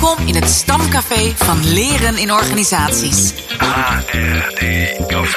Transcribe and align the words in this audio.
Welkom 0.00 0.26
in 0.26 0.34
het 0.34 0.48
stamcafé 0.50 1.32
van 1.36 1.68
Leren 1.72 2.16
in 2.18 2.32
Organisaties. 2.32 3.32
HRD 3.58 4.60
Café. 5.06 5.36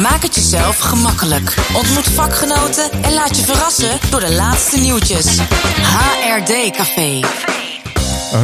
Maak 0.00 0.22
het 0.22 0.34
jezelf 0.34 0.78
gemakkelijk. 0.78 1.54
Ontmoet 1.74 2.08
vakgenoten 2.08 2.90
en 3.02 3.12
laat 3.12 3.36
je 3.36 3.42
verrassen 3.44 3.98
door 4.10 4.20
de 4.20 4.32
laatste 4.32 4.78
nieuwtjes. 4.80 5.38
HRD 5.80 6.70
Café. 6.76 7.20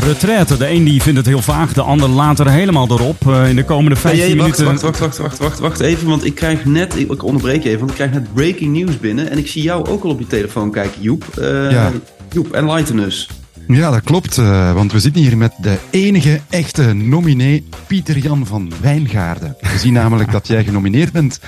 Retraite. 0.04 0.56
De 0.56 0.68
een 0.70 0.84
die 0.84 1.02
vindt 1.02 1.18
het 1.18 1.26
heel 1.26 1.42
vaag, 1.42 1.72
de 1.72 1.82
ander 1.82 2.08
later 2.08 2.50
helemaal 2.50 2.86
erop. 2.90 3.28
Eh, 3.28 3.48
in 3.48 3.56
de 3.56 3.64
komende 3.64 3.96
15 3.96 4.20
Hey, 4.20 4.36
wacht, 4.36 4.58
minuten. 4.58 4.64
wacht, 4.64 4.82
wacht, 4.82 4.98
wacht, 4.98 5.18
wacht, 5.18 5.38
wacht, 5.38 5.58
wacht 5.58 5.80
even, 5.80 6.08
want 6.08 6.24
ik 6.24 6.34
krijg 6.34 6.64
net, 6.64 6.96
ik 6.96 7.10
ik 7.12 7.22
onderbreek 7.24 7.62
je 7.62 7.68
even, 7.68 7.78
want 7.78 7.90
ik 7.90 7.96
krijg 7.96 8.10
net 8.12 8.34
breaking 8.34 8.76
news 8.76 8.98
binnen 8.98 9.30
en 9.30 9.38
ik 9.38 9.48
zie 9.48 9.62
jou 9.62 9.88
ook 9.88 10.04
al 10.04 10.10
op 10.10 10.18
je 10.18 10.26
telefoon 10.26 10.70
kijken, 10.70 11.00
Joep. 11.02 11.24
Eh, 11.38 11.70
Ja. 11.70 11.92
Joep, 12.32 12.52
enlighten 12.52 12.98
us. 12.98 13.28
Ja, 13.68 13.90
dat 13.90 14.02
klopt, 14.02 14.38
eh, 14.38 14.72
want 14.72 14.92
we 14.92 15.00
zitten 15.00 15.22
hier 15.22 15.36
met 15.36 15.52
de 15.60 15.76
enige 15.90 16.40
echte 16.50 16.92
nominee, 16.92 17.68
Pieter 17.86 18.18
Jan 18.18 18.46
van 18.46 18.72
Wijngaarden. 18.80 19.56
We 19.60 19.78
zien 19.78 19.92
namelijk 19.92 20.32
dat 20.32 20.46
jij 20.46 20.64
genomineerd 20.64 21.12
bent 21.12 21.40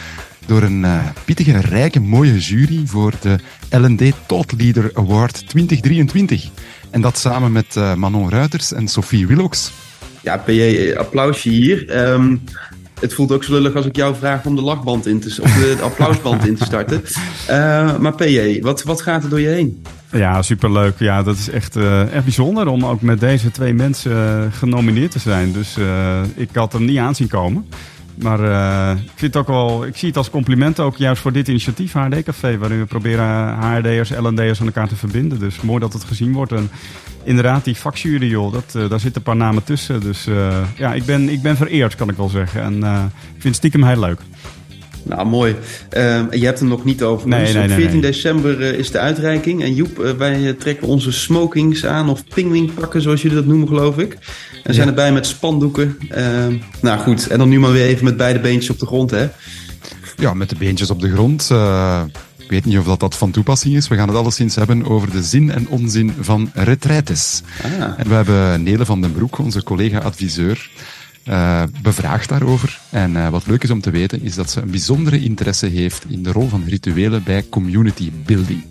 door 0.47 0.63
een 0.63 0.85
eh, 0.85 0.99
pittige, 1.25 1.61
rijke, 1.61 2.01
mooie 2.01 2.39
jury 2.39 2.83
voor 2.87 3.13
de 3.21 3.39
L&D 3.71 4.13
Thought 4.27 4.53
Leader 4.53 4.91
Award 4.95 5.49
2023. 5.49 6.49
En 6.91 7.01
dat 7.01 7.19
samen 7.19 7.53
met 7.53 7.77
eh, 7.77 7.95
Manon 7.95 8.31
Ruiters 8.31 8.73
en 8.73 8.89
Sophie 8.89 9.27
Willocks. 9.27 9.73
Ja, 10.23 10.37
PJ, 10.37 10.93
applausje 10.97 11.49
hier. 11.49 11.89
Ehm, 11.89 12.37
het 13.01 13.15
voelt 13.15 13.33
ook 13.33 13.45
zo 13.45 13.53
lullig 13.53 13.75
als 13.75 13.87
ik 13.87 13.97
jou 13.97 14.17
vraag 14.17 14.45
om 14.45 14.57
de 14.57 14.63
lachband 14.63 15.07
in 15.07 15.21
te, 15.21 15.39
of 15.43 15.53
de, 15.53 15.75
de 15.77 15.83
applausband 15.83 16.47
in 16.47 16.57
te 16.57 16.65
starten. 16.65 17.03
Maar 18.03 18.15
PJ, 18.15 18.61
wat, 18.61 18.83
wat 18.83 19.03
gaat 19.03 19.23
er 19.23 19.31
door 19.31 19.41
je 19.41 19.49
heen? 19.49 19.83
Ja, 20.13 20.43
superleuk. 20.43 20.99
Ja, 20.99 21.23
dat 21.23 21.37
is 21.37 21.51
echt, 21.51 21.77
eh, 21.77 22.13
echt 22.13 22.25
bijzonder 22.25 22.67
om 22.67 22.85
ook 22.85 23.01
met 23.01 23.21
deze 23.21 23.51
twee 23.51 23.75
mensen 23.75 24.13
eh, 24.13 24.53
genomineerd 24.59 25.11
te 25.11 25.19
zijn. 25.19 25.53
Dus 25.53 25.77
eh, 25.77 26.23
ik 26.35 26.49
had 26.53 26.73
hem 26.73 26.85
niet 26.85 26.99
aanzien 26.99 27.29
komen. 27.29 27.67
Maar 28.15 28.41
ik, 28.93 29.11
vind 29.15 29.35
het 29.35 29.37
ook 29.37 29.47
wel, 29.47 29.87
ik 29.87 29.97
zie 29.97 30.09
het 30.09 30.17
als 30.17 30.31
compliment 30.31 30.81
ook 30.81 30.97
juist 30.97 31.23
voor 31.23 31.33
dit 31.33 31.49
initiatief, 31.49 31.93
HRD 31.93 32.23
Café, 32.23 32.59
waarin 32.59 32.79
we 32.79 32.85
proberen 32.85 33.59
HRD'ers, 33.59 34.11
LND'ers 34.11 34.61
aan 34.61 34.67
elkaar 34.67 34.89
te 34.89 34.97
verbinden. 34.97 35.39
Dus 35.39 35.61
mooi 35.61 35.81
dat 35.81 35.93
het 35.93 36.05
gezien 36.05 36.33
wordt. 36.33 36.53
En 36.53 36.71
inderdaad, 37.25 37.65
die 37.65 37.77
vakjury, 37.77 38.29
joh, 38.29 38.53
dat, 38.53 38.73
daar 38.73 39.01
zitten 39.01 39.17
een 39.17 39.23
paar 39.23 39.37
namen 39.37 39.65
tussen. 39.65 40.01
Dus 40.01 40.29
ja, 40.77 40.95
ik 40.95 41.05
ben, 41.05 41.29
ik 41.29 41.43
ben 41.43 41.57
vereerd, 41.57 41.95
kan 41.95 42.09
ik 42.09 42.17
wel 42.17 42.29
zeggen. 42.29 42.63
En 42.63 42.75
ik 42.75 43.31
vind 43.31 43.45
het 43.45 43.55
stiekem 43.55 43.85
heel 43.85 44.01
leuk. 44.01 44.21
Nou, 45.03 45.27
mooi. 45.27 45.57
Ehm, 45.91 46.25
je 46.31 46.45
hebt 46.45 46.59
hem 46.59 46.69
nog 46.69 46.85
niet 46.85 47.03
over. 47.03 47.29
Nee, 47.29 47.41
ons. 47.41 47.53
nee, 47.53 47.63
Op 47.63 47.69
nee, 47.69 47.77
14 47.79 48.01
nee. 48.01 48.11
december 48.11 48.63
eh, 48.63 48.79
is 48.79 48.91
de 48.91 48.99
uitreiking. 48.99 49.63
En 49.63 49.75
Joep, 49.75 49.99
eh, 49.99 50.13
wij 50.13 50.47
eh, 50.49 50.55
trekken 50.55 50.89
onze 50.89 51.13
smokings 51.13 51.87
aan, 51.87 52.09
of 52.09 52.25
pingwingpakken, 52.35 53.03
zoals 53.03 53.23
jullie 53.23 53.37
dat 53.37 53.47
noemen, 53.47 53.69
geloof 53.69 53.99
ik. 53.99 54.17
En 54.65 54.75
zijn 54.75 54.89
erbij 54.89 55.13
met 55.13 55.27
spandoeken. 55.27 55.99
Ehm, 56.09 56.55
nou 56.83 56.99
goed, 57.01 57.27
en 57.29 57.39
dan 57.39 57.49
nu 57.49 57.61
maar 57.61 57.73
weer 57.73 57.87
even 57.87 58.05
met 58.05 58.17
beide 58.17 58.41
beentjes 58.41 58.71
op 58.71 58.79
de 58.79 58.87
grond, 58.87 59.11
hè? 59.11 59.29
Ja, 60.17 60.35
met 60.35 60.49
de 60.49 60.57
beentjes 60.59 60.91
op 60.91 61.01
de 61.01 61.11
grond. 61.13 61.49
eh, 61.51 62.03
ik 62.37 62.51
weet 62.57 62.65
niet 62.65 62.79
of 62.79 62.85
dat, 62.85 63.01
dat 63.01 63.17
van 63.17 63.31
toepassing 63.31 63.75
is. 63.77 63.89
We 63.89 63.95
gaan 63.97 64.09
het 64.09 64.17
alleszins 64.17 64.55
hebben 64.55 64.87
over 64.87 65.11
de 65.11 65.23
zin 65.23 65.51
en 65.53 65.69
onzin 65.69 66.13
van 66.21 66.51
retraites. 66.55 67.43
Ah. 67.63 67.71
En 67.97 68.09
we 68.09 68.15
hebben 68.15 68.63
Nele 68.63 68.85
van 68.85 69.01
den 69.01 69.13
Broek, 69.13 69.39
onze 69.39 69.63
collega-adviseur, 69.63 70.71
eh, 71.25 71.63
bevraagd 71.83 72.29
daarover. 72.29 72.81
En 72.91 73.17
eh, 73.17 73.29
wat 73.29 73.47
leuk 73.47 73.63
is 73.63 73.71
om 73.71 73.81
te 73.81 73.91
weten, 73.91 74.23
is 74.23 74.35
dat 74.35 74.51
ze 74.51 74.61
een 74.61 74.71
bijzondere 74.71 75.21
interesse 75.21 75.67
heeft 75.67 76.05
in 76.09 76.23
de 76.23 76.33
rol 76.33 76.49
van 76.49 76.65
rituelen 76.65 77.23
bij 77.23 77.49
community 77.49 78.13
building. 78.25 78.65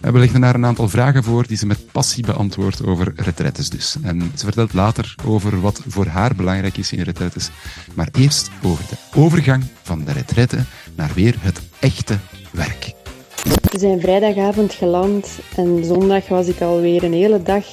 En 0.00 0.12
We 0.12 0.18
legden 0.18 0.42
haar 0.42 0.54
een 0.54 0.66
aantal 0.66 0.88
vragen 0.88 1.24
voor 1.24 1.46
die 1.46 1.56
ze 1.56 1.66
met 1.66 1.92
passie 1.92 2.24
beantwoordt 2.24 2.84
over 2.84 3.12
retraites 3.16 3.70
dus. 3.70 3.96
En 4.02 4.32
ze 4.34 4.44
vertelt 4.44 4.72
later 4.72 5.14
over 5.24 5.60
wat 5.60 5.82
voor 5.86 6.06
haar 6.06 6.34
belangrijk 6.34 6.76
is 6.76 6.92
in 6.92 7.02
retraites. 7.02 7.50
Maar 7.94 8.08
eerst 8.12 8.50
over 8.62 8.84
de 8.88 9.18
overgang 9.18 9.64
van 9.82 10.04
de 10.04 10.12
retraite 10.12 10.64
naar 10.96 11.10
weer 11.14 11.34
het 11.40 11.60
echte 11.80 12.18
werk. 12.50 13.01
We 13.42 13.78
zijn 13.78 14.00
vrijdagavond 14.00 14.72
geland 14.72 15.28
en 15.56 15.84
zondag 15.84 16.28
was 16.28 16.46
ik 16.46 16.60
alweer 16.60 17.04
een 17.04 17.12
hele 17.12 17.42
dag 17.42 17.64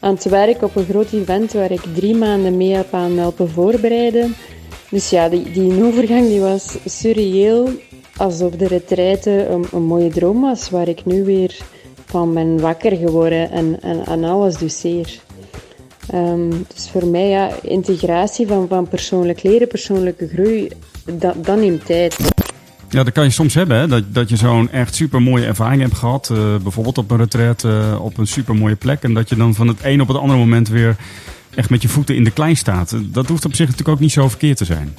aan 0.00 0.14
het 0.14 0.24
werk 0.24 0.62
op 0.62 0.76
een 0.76 0.84
groot 0.84 1.12
event 1.12 1.52
waar 1.52 1.70
ik 1.70 1.80
drie 1.94 2.14
maanden 2.14 2.56
mee 2.56 2.72
heb 2.72 2.94
aan 2.94 3.18
helpen 3.18 3.50
voorbereiden. 3.50 4.34
Dus 4.90 5.10
ja, 5.10 5.28
die, 5.28 5.50
die 5.50 5.84
overgang 5.84 6.26
die 6.26 6.40
was 6.40 6.76
surreëel, 6.84 7.68
alsof 8.16 8.52
de 8.52 8.66
retraite 8.66 9.46
een, 9.72 9.82
mooie 9.82 10.08
droom 10.10 10.40
was 10.40 10.70
waar 10.70 10.88
ik 10.88 11.04
nu 11.04 11.24
weer 11.24 11.56
van 12.04 12.34
ben 12.34 12.60
wakker 12.60 12.96
geworden 12.96 13.50
en, 13.50 13.78
en, 13.80 14.06
en 14.06 14.24
alles 14.24 14.56
dus 14.56 14.80
zeer. 14.80 15.20
Ehm, 16.10 16.50
dus 16.74 16.90
voor 16.90 17.06
mij, 17.06 17.28
ja, 17.28 17.50
integratie 17.62 18.46
van, 18.46 18.68
van 18.68 18.88
persoonlijk 18.88 19.42
leren, 19.42 19.68
persoonlijke 19.68 20.28
groei, 20.28 20.68
dat, 21.04 21.44
dat 21.44 21.56
neemt 21.56 21.86
tijd. 21.86 22.33
Ja, 22.94 23.02
dat 23.02 23.12
kan 23.12 23.24
je 23.24 23.30
soms 23.30 23.54
hebben, 23.54 23.78
hè? 23.78 23.86
Dat, 23.86 24.04
dat 24.08 24.28
je 24.28 24.36
zo'n 24.36 24.70
echt 24.70 24.94
super 24.94 25.22
mooie 25.22 25.46
ervaring 25.46 25.82
hebt 25.82 25.94
gehad. 25.94 26.30
eh, 26.30 26.56
bijvoorbeeld 26.62 26.98
op 26.98 27.10
een 27.10 27.16
retreat 27.16 27.64
eh, 27.64 27.98
op 28.00 28.18
een 28.18 28.26
super 28.26 28.54
mooie 28.54 28.74
plek. 28.74 29.02
En 29.02 29.14
dat 29.14 29.28
je 29.28 29.36
dan 29.36 29.54
van 29.54 29.68
het 29.68 29.78
een 29.82 30.00
op 30.00 30.08
het 30.08 30.16
andere 30.16 30.38
moment 30.38 30.68
weer 30.68 30.96
echt 31.54 31.70
met 31.70 31.82
je 31.82 31.88
voeten 31.88 32.16
in 32.16 32.24
de 32.24 32.30
klei 32.30 32.54
staat. 32.54 32.96
Dat 33.04 33.28
hoeft 33.28 33.44
op 33.44 33.54
zich 33.54 33.66
natuurlijk 33.66 33.96
ook 33.96 34.00
niet 34.00 34.12
zo 34.12 34.28
verkeerd 34.28 34.56
te 34.56 34.64
zijn. 34.64 34.94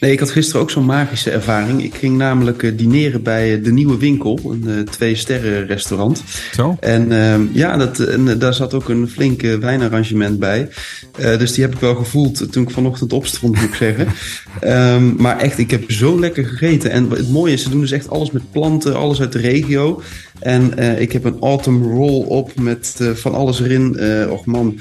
Nee, 0.00 0.12
ik 0.12 0.18
had 0.18 0.30
gisteren 0.30 0.60
ook 0.60 0.70
zo'n 0.70 0.84
magische 0.84 1.30
ervaring. 1.30 1.82
Ik 1.82 1.94
ging 1.94 2.16
namelijk 2.16 2.62
eh, 2.62 2.76
dineren 2.76 3.22
bij 3.22 3.56
eh, 3.56 3.64
de 3.64 3.72
Nieuwe 3.72 3.96
Winkel, 3.96 4.40
een 4.44 4.64
eh, 4.68 4.92
twee-sterren 4.92 5.66
restaurant. 5.66 6.22
Zo? 6.54 6.76
En 6.80 7.12
ehm, 7.12 7.42
ja, 7.52 7.76
dat, 7.76 7.98
en, 7.98 8.38
daar 8.38 8.54
zat 8.54 8.74
ook 8.74 8.88
een 8.88 9.08
flink 9.08 9.42
wijnarrangement 9.42 10.38
bij. 10.38 10.68
Dus 11.16 11.52
die 11.52 11.64
heb 11.64 11.74
ik 11.74 11.80
wel 11.80 11.94
gevoeld 11.94 12.52
toen 12.52 12.62
ik 12.62 12.70
vanochtend 12.70 13.12
opstond, 13.12 13.54
moet 13.54 13.64
ik 13.64 13.74
zeggen. 13.74 14.06
Ehm, 14.60 15.14
maar 15.16 15.38
echt, 15.38 15.58
ik 15.58 15.70
heb 15.70 15.90
zo 15.90 16.20
lekker 16.20 16.44
gegeten. 16.44 16.90
En 16.90 17.10
het 17.10 17.30
mooie 17.30 17.52
is, 17.52 17.62
ze 17.62 17.70
doen 17.70 17.80
dus 17.80 17.90
echt 17.90 18.10
alles 18.10 18.30
met 18.30 18.50
planten, 18.52 18.96
alles 18.96 19.20
uit 19.20 19.32
de 19.32 19.38
regio. 19.38 20.02
En 20.40 20.78
eh, 20.78 21.00
ik 21.00 21.12
heb 21.12 21.24
een 21.24 21.40
autumn 21.40 21.82
roll 21.82 22.24
op 22.24 22.60
met 22.60 22.96
eh, 23.00 23.10
van 23.10 23.34
alles 23.34 23.60
erin. 23.60 23.96
Eh 23.98 24.30
och 24.30 24.46
man, 24.46 24.78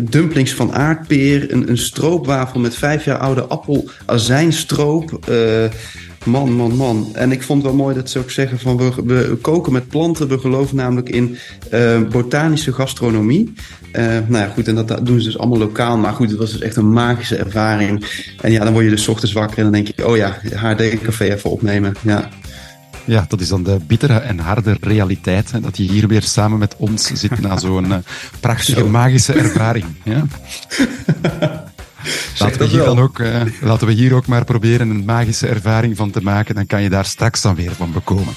dumplings 0.00 0.54
van 0.54 0.72
aardpeer. 0.72 1.52
Een, 1.52 1.70
een 1.70 1.78
stroopwafel 1.78 2.60
met 2.60 2.74
vijf 2.74 3.04
jaar 3.04 3.18
oude 3.18 3.42
appel 3.42 3.88
azijnstroop. 4.06 5.28
Man, 6.24 6.52
man, 6.52 6.76
man. 6.76 7.08
En 7.12 7.32
ik 7.32 7.42
vond 7.42 7.62
het 7.62 7.72
wel 7.72 7.80
mooi 7.80 7.94
dat 7.94 8.10
ze 8.10 8.18
ook 8.18 8.30
zeggen 8.30 8.58
van 8.58 8.76
we, 9.06 9.36
koken 9.40 9.72
met 9.72 9.88
planten. 9.88 10.28
We 10.28 10.38
geloven 10.38 10.76
namelijk 10.76 11.08
in 11.08 11.36
botanische 12.10 12.72
gastronomie. 12.72 13.52
Nou 13.92 14.36
ja, 14.36 14.46
goed, 14.46 14.68
en 14.68 14.74
dat, 14.74 14.88
dat 14.88 15.06
doen 15.06 15.20
ze 15.20 15.24
dus 15.26 15.38
allemaal 15.38 15.58
lokaal. 15.58 15.96
Maar 15.96 16.12
goed, 16.12 16.30
het 16.30 16.38
was 16.38 16.52
dus 16.52 16.60
echt 16.60 16.76
een 16.76 16.92
magische 16.92 17.36
ervaring. 17.36 18.04
En 18.40 18.52
ja, 18.52 18.64
dan 18.64 18.72
word 18.72 18.84
je 18.84 18.90
dus 18.90 19.08
ochtends 19.08 19.34
wakker 19.34 19.56
en 19.56 19.62
dan 19.62 19.72
denk 19.72 19.86
je, 19.86 20.06
oh 20.06 20.16
ja, 20.16 20.40
HD-café 20.54 21.24
even 21.24 21.50
opnemen. 21.50 21.94
Ja. 22.02 22.28
Ja, 23.04 23.24
dat 23.28 23.40
is 23.40 23.48
dan 23.48 23.62
de 23.62 23.78
bittere 23.86 24.18
en 24.18 24.38
harde 24.38 24.76
realiteit. 24.80 25.52
Hè, 25.52 25.60
dat 25.60 25.76
je 25.76 25.82
hier 25.82 26.08
weer 26.08 26.22
samen 26.22 26.58
met 26.58 26.74
ons 26.76 27.10
zit 27.12 27.40
na 27.40 27.58
zo'n 27.58 27.92
eh, 27.92 27.98
prachtige, 28.40 28.80
Zo. 28.80 28.88
magische 28.88 29.32
ervaring. 29.32 29.84
Ja? 30.04 30.24
Laten 32.38 32.58
we, 32.58 32.64
hier 32.64 32.84
dan 32.84 32.98
ook, 32.98 33.18
eh, 33.18 33.40
laten 33.60 33.86
we 33.86 33.92
hier 33.92 34.14
ook 34.14 34.26
maar 34.26 34.44
proberen 34.44 34.90
een 34.90 35.04
magische 35.04 35.46
ervaring 35.46 35.96
van 35.96 36.10
te 36.10 36.22
maken. 36.22 36.54
Dan 36.54 36.66
kan 36.66 36.82
je 36.82 36.88
daar 36.88 37.04
straks 37.04 37.40
dan 37.40 37.54
weer 37.54 37.72
van 37.72 37.92
bekomen. 37.92 38.34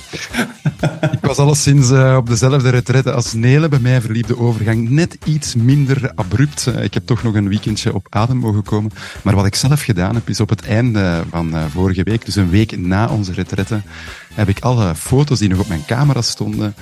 Ik 1.11 1.19
was 1.21 1.37
alleszins 1.37 1.91
eh, 1.91 2.15
op 2.17 2.27
dezelfde 2.27 2.69
retraite 2.69 3.11
als 3.11 3.33
Nele. 3.33 3.69
Bij 3.69 3.79
mij 3.79 4.01
verliep 4.01 4.27
de 4.27 4.39
overgang 4.39 4.89
net 4.89 5.17
iets 5.25 5.55
minder 5.55 6.11
abrupt. 6.15 6.67
Eh, 6.67 6.83
ik 6.83 6.93
heb 6.93 7.05
toch 7.05 7.23
nog 7.23 7.35
een 7.35 7.49
weekendje 7.49 7.93
op 7.93 8.07
adem 8.09 8.37
mogen 8.37 8.63
komen. 8.63 8.91
Maar 9.21 9.35
wat 9.35 9.45
ik 9.45 9.55
zelf 9.55 9.81
gedaan 9.81 10.15
heb, 10.15 10.29
is 10.29 10.39
op 10.39 10.49
het 10.49 10.65
einde 10.65 11.23
van 11.29 11.55
vorige 11.71 12.03
week, 12.03 12.25
dus 12.25 12.35
een 12.35 12.49
week 12.49 12.77
na 12.77 13.07
onze 13.07 13.33
retraite, 13.33 13.81
heb 14.33 14.49
ik 14.49 14.59
alle 14.59 14.95
foto's 14.95 15.39
die 15.39 15.49
nog 15.49 15.59
op 15.59 15.67
mijn 15.67 15.85
camera 15.85 16.21
stonden, 16.21 16.75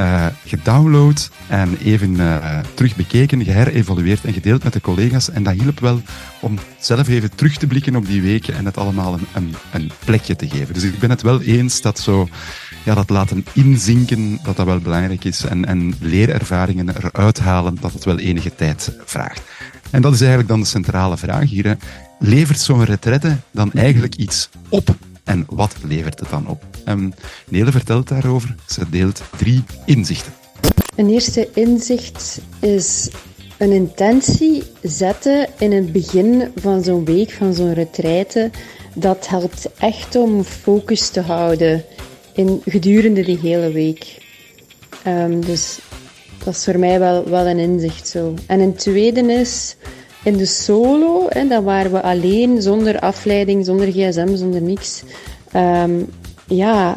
eh, 0.00 0.26
gedownload 0.46 1.30
en 1.46 1.76
even 1.76 2.20
eh, 2.20 2.58
terug 2.74 2.96
bekeken, 2.96 3.44
geherevalueerd 3.44 4.24
en 4.24 4.32
gedeeld 4.32 4.64
met 4.64 4.72
de 4.72 4.80
collega's. 4.80 5.30
En 5.30 5.42
dat 5.42 5.54
hielp 5.54 5.80
wel 5.80 6.02
om 6.40 6.58
zelf 6.78 7.08
even 7.08 7.34
terug 7.34 7.56
te 7.56 7.66
blikken 7.66 7.96
op 7.96 8.06
die 8.06 8.22
weken 8.22 8.54
en 8.54 8.64
het 8.64 8.76
allemaal 8.76 9.18
een, 9.32 9.54
een, 9.72 9.90
plekje 10.04 10.36
te 10.36 10.48
geven. 10.48 10.74
Dus 10.74 10.82
ik 10.82 10.98
ben 10.98 11.10
het 11.10 11.22
wel 11.22 11.42
eens 11.42 11.80
dat 11.80 11.98
zo, 11.98 12.28
ja, 12.84 12.94
dat 12.94 13.10
laten 13.10 13.44
inzinken, 13.52 14.38
dat 14.42 14.56
dat 14.56 14.66
wel 14.66 14.78
belangrijk 14.78 15.24
is. 15.24 15.44
En, 15.44 15.64
en 15.64 15.94
leerervaringen 16.00 16.88
eruit 16.88 17.38
halen, 17.38 17.76
dat 17.80 17.92
het 17.92 18.04
wel 18.04 18.18
enige 18.18 18.54
tijd 18.54 18.92
vraagt. 19.04 19.42
En 19.90 20.02
dat 20.02 20.12
is 20.12 20.20
eigenlijk 20.20 20.48
dan 20.48 20.60
de 20.60 20.66
centrale 20.66 21.16
vraag 21.16 21.50
hier. 21.50 21.76
Levert 22.18 22.60
zo'n 22.60 22.84
retraite 22.84 23.36
dan 23.50 23.72
eigenlijk 23.72 24.14
iets 24.14 24.48
op? 24.68 24.96
En 25.30 25.46
wat 25.48 25.74
levert 25.82 26.20
het 26.20 26.30
dan 26.30 26.48
op? 26.48 26.62
Um, 26.88 27.12
Nele 27.48 27.70
vertelt 27.70 28.08
daarover. 28.08 28.54
Ze 28.66 28.90
deelt 28.90 29.22
drie 29.36 29.64
inzichten. 29.84 30.32
Een 30.96 31.10
eerste 31.10 31.48
inzicht 31.54 32.40
is 32.60 33.10
een 33.58 33.72
intentie 33.72 34.62
zetten 34.82 35.48
in 35.58 35.72
het 35.72 35.92
begin 35.92 36.50
van 36.56 36.82
zo'n 36.82 37.04
week, 37.04 37.30
van 37.30 37.54
zo'n 37.54 37.74
retraite. 37.74 38.50
Dat 38.94 39.28
helpt 39.28 39.68
echt 39.78 40.16
om 40.16 40.44
focus 40.44 41.08
te 41.08 41.20
houden 41.20 41.84
in, 42.32 42.62
gedurende 42.64 43.24
die 43.24 43.38
hele 43.38 43.72
week. 43.72 44.18
Um, 45.06 45.44
dus 45.44 45.78
dat 46.44 46.54
is 46.54 46.64
voor 46.64 46.78
mij 46.78 46.98
wel, 46.98 47.28
wel 47.28 47.46
een 47.46 47.58
inzicht 47.58 48.08
zo. 48.08 48.34
En 48.46 48.60
een 48.60 48.74
tweede 48.74 49.32
is, 49.32 49.76
in 50.22 50.36
de 50.36 50.46
solo, 50.46 51.26
hè, 51.28 51.46
dan 51.48 51.64
waren 51.64 51.92
we 51.92 52.02
alleen, 52.02 52.62
zonder 52.62 52.98
afleiding, 52.98 53.64
zonder 53.64 53.86
gsm, 53.86 54.36
zonder 54.36 54.62
niks. 54.62 55.02
Ehm, 55.52 56.02
ja, 56.46 56.96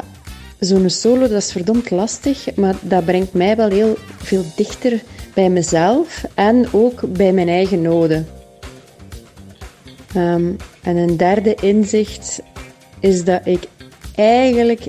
zo'n 0.58 0.90
solo, 0.90 1.20
dat 1.20 1.42
is 1.42 1.52
verdomd 1.52 1.90
lastig, 1.90 2.54
maar 2.54 2.74
dat 2.80 3.04
brengt 3.04 3.32
mij 3.32 3.56
wel 3.56 3.68
heel 3.68 3.96
veel 4.16 4.44
dichter 4.56 5.02
bij 5.34 5.50
mezelf 5.50 6.24
en 6.34 6.66
ook 6.72 7.00
bij 7.12 7.32
mijn 7.32 7.48
eigen 7.48 7.82
noden. 7.82 8.26
Ehm, 10.14 10.52
en 10.82 10.96
een 10.96 11.16
derde 11.16 11.54
inzicht 11.54 12.42
is 13.00 13.24
dat 13.24 13.40
ik 13.44 13.68
eigenlijk 14.14 14.86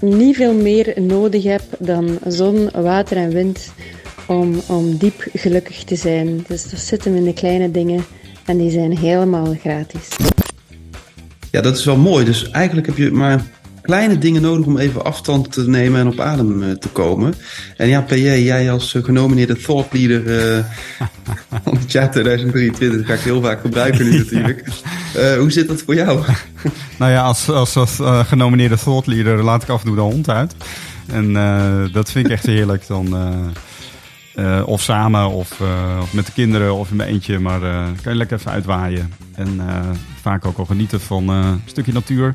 niet 0.00 0.36
veel 0.36 0.54
meer 0.54 0.92
nodig 1.00 1.42
heb 1.42 1.62
dan 1.78 2.18
zon, 2.26 2.70
water 2.72 3.16
en 3.16 3.30
wind 3.30 3.72
om, 4.26 4.62
om 4.66 4.96
diep 4.96 5.26
gelukkig 5.32 5.84
te 5.84 5.96
zijn. 5.96 6.44
Dus 6.48 6.70
dat 6.70 6.80
zit 6.80 7.04
hem 7.04 7.16
in 7.16 7.24
de 7.24 7.32
kleine 7.32 7.70
dingen 7.70 8.04
en 8.44 8.58
die 8.58 8.70
zijn 8.70 8.98
helemaal 8.98 9.56
gratis. 9.60 10.08
Ja, 11.50 11.60
dat 11.60 11.76
is 11.76 11.84
wel 11.84 11.96
mooi. 11.96 12.24
Dus 12.24 12.50
eigenlijk 12.50 12.86
heb 12.86 12.96
je 12.96 13.10
maar 13.10 13.44
kleine 13.84 14.18
dingen 14.18 14.42
nodig 14.42 14.66
om 14.66 14.78
even 14.78 15.04
afstand 15.04 15.52
te 15.52 15.68
nemen 15.68 16.00
en 16.00 16.06
op 16.06 16.20
adem 16.20 16.62
eh, 16.62 16.70
te 16.70 16.88
komen. 16.88 17.34
En 17.76 17.88
ja, 17.88 18.00
PJ, 18.00 18.14
jij 18.14 18.70
als 18.70 18.94
eh, 18.94 19.04
genomineerde 19.04 19.56
thought 19.56 19.92
leader 19.92 20.22
uh, 20.56 20.64
van 21.64 21.76
het 21.76 21.92
jaar 21.92 22.10
2023, 22.10 22.98
dat 22.98 23.06
ga 23.06 23.14
ik 23.14 23.20
heel 23.20 23.42
vaak 23.42 23.60
gebruiken 23.60 24.10
nu 24.10 24.18
natuurlijk. 24.24 24.64
Uh, 25.16 25.36
hoe 25.36 25.52
zit 25.52 25.68
dat 25.68 25.82
voor 25.82 25.94
jou? 25.94 26.22
nou 26.98 27.12
ja, 27.12 27.22
als, 27.22 27.48
als, 27.48 27.76
als 27.76 27.98
genomineerde 28.28 28.78
thought 28.78 29.06
leader 29.06 29.42
laat 29.42 29.62
ik 29.62 29.68
af 29.68 29.80
en 29.80 29.86
toe 29.86 29.96
de 29.96 30.00
hond 30.00 30.28
uit. 30.28 30.54
En 31.06 31.32
dat 31.92 32.10
vind 32.10 32.26
ik 32.26 32.32
echt 32.32 32.46
heerlijk. 32.46 32.86
Dan, 32.86 33.16
of 34.64 34.82
samen, 34.82 35.28
of, 35.28 35.60
of, 36.00 36.12
met 36.12 36.26
de 36.26 36.32
kinderen, 36.32 36.74
of 36.74 36.90
in 36.90 36.96
mijn 36.96 37.08
eentje. 37.08 37.38
Maar 37.38 37.60
kan 38.02 38.12
je 38.12 38.14
lekker 38.14 38.38
even 38.38 38.50
uitwaaien. 38.50 39.12
En 39.34 39.60
vaak 40.20 40.44
ook 40.44 40.58
al 40.58 40.64
genieten 40.64 41.00
van 41.00 41.28
een 41.28 41.62
stukje 41.64 41.92
natuur. 41.92 42.34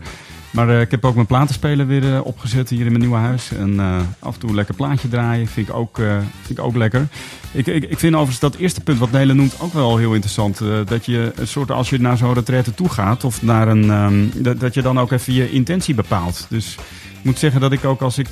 Maar 0.52 0.70
uh, 0.70 0.82
ik 0.82 0.92
heb 0.92 1.06
ook 1.06 1.16
mijn 1.16 1.28
platenspeler 1.28 1.88
weer 1.88 2.04
uh, 2.04 2.26
opgezet 2.26 2.70
hier 2.70 2.86
in 2.86 2.92
mijn 2.92 3.00
nieuwe 3.00 3.18
huis. 3.18 3.52
En 3.52 3.74
uh, 3.74 3.98
af 4.20 4.34
en 4.34 4.40
toe 4.40 4.50
een 4.50 4.56
lekker 4.56 4.76
plaatje 4.76 5.08
draaien 5.08 5.48
vind 5.48 5.70
ik 5.70 5.76
ook, 5.76 5.96
vind 6.42 6.60
ik 6.60 6.60
ook 6.60 6.76
lekker. 6.76 7.08
Ik, 7.52 7.68
ik, 7.68 7.84
ik 7.84 8.00
vind 8.00 8.14
overigens 8.14 8.40
dat 8.40 8.56
eerste 8.56 8.82
punt 8.82 9.00
wat 9.00 9.12
Nele 9.12 9.34
noemt 9.34 9.60
ook 9.60 9.74
wel 9.74 9.98
heel 9.98 10.14
interessant. 10.14 10.62
dat 10.86 11.06
je 11.06 11.32
een 11.36 11.48
soort, 11.48 11.72
als 11.72 11.90
je 11.90 12.00
naar 12.00 12.18
zo'n 12.18 12.34
retraite 12.34 12.74
toe 12.74 12.90
gaat, 12.90 13.24
of 13.24 13.42
naar 13.42 13.68
een, 13.68 13.90
um, 13.90 14.32
dat, 14.36 14.60
dat 14.60 14.74
je 14.74 14.82
dan 14.82 15.00
ook 15.00 15.12
even 15.12 15.34
je 15.34 15.52
intentie 15.52 15.96
bepaalt. 15.96 16.46
Dus 16.50 16.78
ik 17.20 17.26
moet 17.26 17.40
zeggen 17.40 17.62
dat 17.62 17.72
ik 17.72 17.86
ook 17.86 18.02
als 18.02 18.18
ik, 18.18 18.28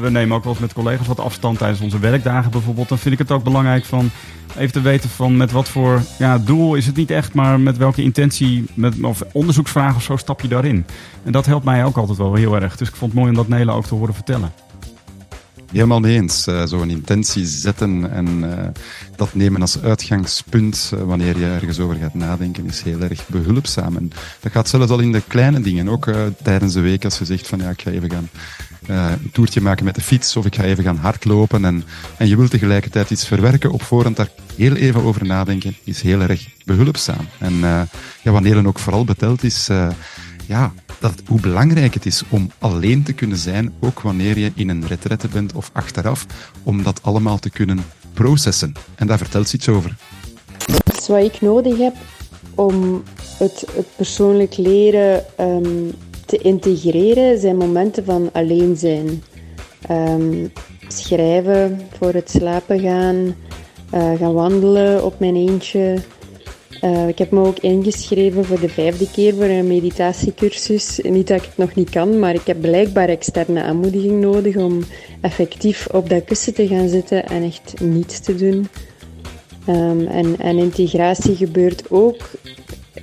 we 0.00 0.10
nemen 0.10 0.36
ook 0.36 0.44
wel 0.44 0.52
eens 0.52 0.62
met 0.62 0.72
collega's 0.72 1.06
wat 1.06 1.20
afstand 1.20 1.58
tijdens 1.58 1.80
onze 1.80 1.98
werkdagen 1.98 2.50
bijvoorbeeld. 2.50 2.88
Dan 2.88 2.98
vind 2.98 3.12
ik 3.14 3.20
het 3.20 3.30
ook 3.30 3.44
belangrijk 3.44 3.84
van 3.84 4.10
even 4.56 4.72
te 4.72 4.80
weten 4.80 5.10
van 5.10 5.36
met 5.36 5.52
wat 5.52 5.68
voor 5.68 6.02
ja, 6.18 6.38
doel 6.38 6.74
is 6.74 6.86
het 6.86 6.96
niet 6.96 7.10
echt, 7.10 7.34
maar 7.34 7.60
met 7.60 7.76
welke 7.76 8.02
intentie, 8.02 8.64
met, 8.74 9.00
of 9.02 9.22
onderzoeksvragen 9.32 9.96
of 9.96 10.02
zo 10.02 10.16
stap 10.16 10.40
je 10.40 10.48
daarin. 10.48 10.86
En 11.24 11.32
dat 11.32 11.46
helpt 11.46 11.64
mij 11.64 11.84
ook 11.84 11.96
altijd 11.96 12.18
wel 12.18 12.34
heel 12.34 12.54
erg. 12.54 12.76
Dus 12.76 12.88
ik 12.88 12.96
vond 12.96 13.12
het 13.12 13.20
mooi 13.20 13.32
om 13.32 13.36
dat 13.36 13.48
Nela 13.48 13.72
ook 13.72 13.86
te 13.86 13.94
horen 13.94 14.14
vertellen. 14.14 14.52
Helemaal 15.72 16.00
mee 16.00 16.16
eens. 16.16 16.46
Uh, 16.46 16.66
Zo'n 16.66 16.90
intentie 16.90 17.46
zetten 17.46 18.12
en 18.12 18.26
uh, 18.26 18.52
dat 19.16 19.34
nemen 19.34 19.60
als 19.60 19.80
uitgangspunt 19.80 20.90
uh, 20.94 21.02
wanneer 21.02 21.38
je 21.38 21.44
ergens 21.44 21.78
over 21.78 21.96
gaat 21.96 22.14
nadenken, 22.14 22.66
is 22.66 22.82
heel 22.82 23.00
erg 23.00 23.28
behulpzaam. 23.28 23.96
En 23.96 24.10
dat 24.40 24.52
gaat 24.52 24.68
zelfs 24.68 24.90
al 24.90 24.98
in 24.98 25.12
de 25.12 25.22
kleine 25.28 25.60
dingen. 25.60 25.88
Ook 25.88 26.10
tijdens 26.42 26.72
de 26.72 26.80
week 26.80 27.04
als 27.04 27.18
je 27.18 27.24
zegt 27.24 27.48
van 27.48 27.58
ja, 27.58 27.70
ik 27.70 27.82
ga 27.82 27.90
even 27.90 28.10
gaan 28.10 28.28
een 28.86 29.30
toertje 29.32 29.60
maken 29.60 29.84
met 29.84 29.94
de 29.94 30.00
fiets 30.00 30.36
of 30.36 30.46
ik 30.46 30.54
ga 30.54 30.62
even 30.62 30.84
gaan 30.84 30.96
hardlopen 30.96 31.64
en, 31.64 31.84
en 32.16 32.28
je 32.28 32.36
wilt 32.36 32.50
tegelijkertijd 32.50 33.10
iets 33.10 33.26
verwerken 33.26 33.70
op 33.70 33.82
voorhand 33.82 34.16
daar 34.16 34.28
heel 34.56 34.74
even 34.74 35.02
over 35.02 35.26
nadenken, 35.26 35.76
is 35.84 36.02
heel 36.02 36.20
erg 36.20 36.48
behulpzaam. 36.64 37.28
En 37.38 37.54
ja, 38.22 38.30
wanneer 38.30 38.56
het 38.56 38.66
ook 38.66 38.78
vooral 38.78 39.04
beteld 39.04 39.42
is, 39.42 39.68
ja, 40.46 40.72
dat, 41.02 41.22
hoe 41.26 41.40
belangrijk 41.40 41.94
het 41.94 42.06
is 42.06 42.22
om 42.28 42.50
alleen 42.58 43.02
te 43.02 43.12
kunnen 43.12 43.38
zijn, 43.38 43.72
ook 43.80 44.00
wanneer 44.00 44.38
je 44.38 44.52
in 44.54 44.68
een 44.68 44.86
retraite 44.86 45.28
bent 45.28 45.52
of 45.52 45.70
achteraf, 45.72 46.26
om 46.62 46.82
dat 46.82 47.02
allemaal 47.02 47.38
te 47.38 47.50
kunnen 47.50 47.84
processen. 48.12 48.72
En 48.94 49.06
daar 49.06 49.18
vertelt 49.18 49.48
ze 49.48 49.56
iets 49.56 49.68
over. 49.68 49.96
Wat 51.06 51.24
ik 51.24 51.40
nodig 51.40 51.78
heb 51.78 51.94
om 52.54 53.02
het, 53.38 53.66
persoonlijk 53.96 54.56
leren 54.56 55.24
um, 55.40 55.92
te 56.26 56.38
integreren, 56.38 57.40
zijn 57.40 57.56
momenten 57.56 58.04
van 58.04 58.30
alleen 58.32 58.76
zijn. 58.76 59.22
Um, 59.90 60.52
schrijven 60.88 61.80
voor 61.98 62.12
het 62.12 62.30
slapen 62.30 62.80
gaan, 62.80 63.34
uh, 63.94 64.18
gaan 64.18 64.32
wandelen 64.32 65.04
op 65.04 65.18
mijn 65.18 65.36
eentje, 65.36 65.98
uh, 66.84 67.08
ik 67.08 67.18
heb 67.18 67.30
me 67.30 67.46
ook 67.46 67.58
ingeschreven 67.58 68.44
voor 68.44 68.60
de 68.60 68.68
vijfde 68.68 69.10
keer 69.10 69.34
voor 69.34 69.44
een 69.44 69.66
meditatiecursus. 69.66 71.00
Niet 71.02 71.28
dat 71.28 71.36
ik 71.36 71.44
het 71.44 71.56
nog 71.56 71.74
niet 71.74 71.90
kan, 71.90 72.18
maar 72.18 72.34
ik 72.34 72.46
heb 72.46 72.60
blijkbaar 72.60 73.08
externe 73.08 73.62
aanmoediging 73.62 74.20
nodig 74.20 74.56
om 74.56 74.84
effectief 75.20 75.86
op 75.86 76.08
dat 76.08 76.24
kussen 76.24 76.54
te 76.54 76.66
gaan 76.66 76.88
zitten 76.88 77.26
en 77.26 77.42
echt 77.42 77.80
niets 77.80 78.20
te 78.20 78.34
doen. 78.34 78.68
Um, 79.68 80.06
en, 80.06 80.34
en, 80.38 80.58
integratie 80.58 81.36
gebeurt 81.36 81.90
ook 81.90 82.30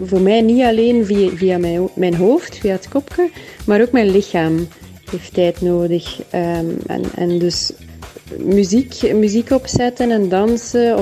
voor 0.02 0.22
mij 0.22 0.42
niet 0.42 0.64
alleen 0.64 1.06
via, 1.06 1.30
via 1.30 1.58
mijn, 1.58 1.90
mijn, 1.96 2.16
hoofd, 2.16 2.58
via 2.58 2.72
het 2.72 2.88
kopje, 2.88 3.30
maar 3.66 3.82
ook 3.82 3.92
mijn 3.92 4.10
lichaam 4.12 4.68
heeft 5.12 5.34
tijd 5.34 5.62
nodig. 5.62 6.20
Um, 6.20 6.78
en, 6.88 7.04
en 7.16 7.40
dus 7.40 7.72
muziek, 8.38 9.14
muziek 9.14 9.52
opzetten 9.52 10.12
en 10.12 10.30
dansen 10.30 10.98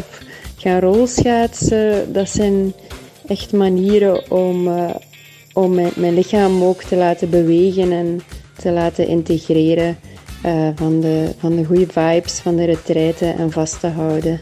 gaan 0.68 0.80
rolschaatsen, 0.80 2.14
dat 2.14 2.30
zijn 2.30 2.74
echt 3.28 3.54
manieren 3.54 4.32
om, 4.32 4.68
uh, 4.68 4.90
om 5.54 5.76
mijn, 5.76 5.92
mijn, 5.96 6.14
lichaam 6.14 6.64
ook 6.64 6.84
te 6.84 6.96
laten 6.96 7.30
bewegen 7.30 7.92
en 7.92 8.22
te 8.56 8.72
laten 8.72 9.08
integreren 9.08 9.98
uh, 10.46 10.68
van, 10.76 11.00
de, 11.00 11.34
van 11.40 11.56
de 11.56 11.66
goede 11.66 11.88
vibes 11.88 12.40
van 12.40 12.56
de 12.56 12.66
retraite 12.66 13.26
en 13.26 13.52
vast 13.52 13.80
te 13.80 13.88
houden 13.88 14.42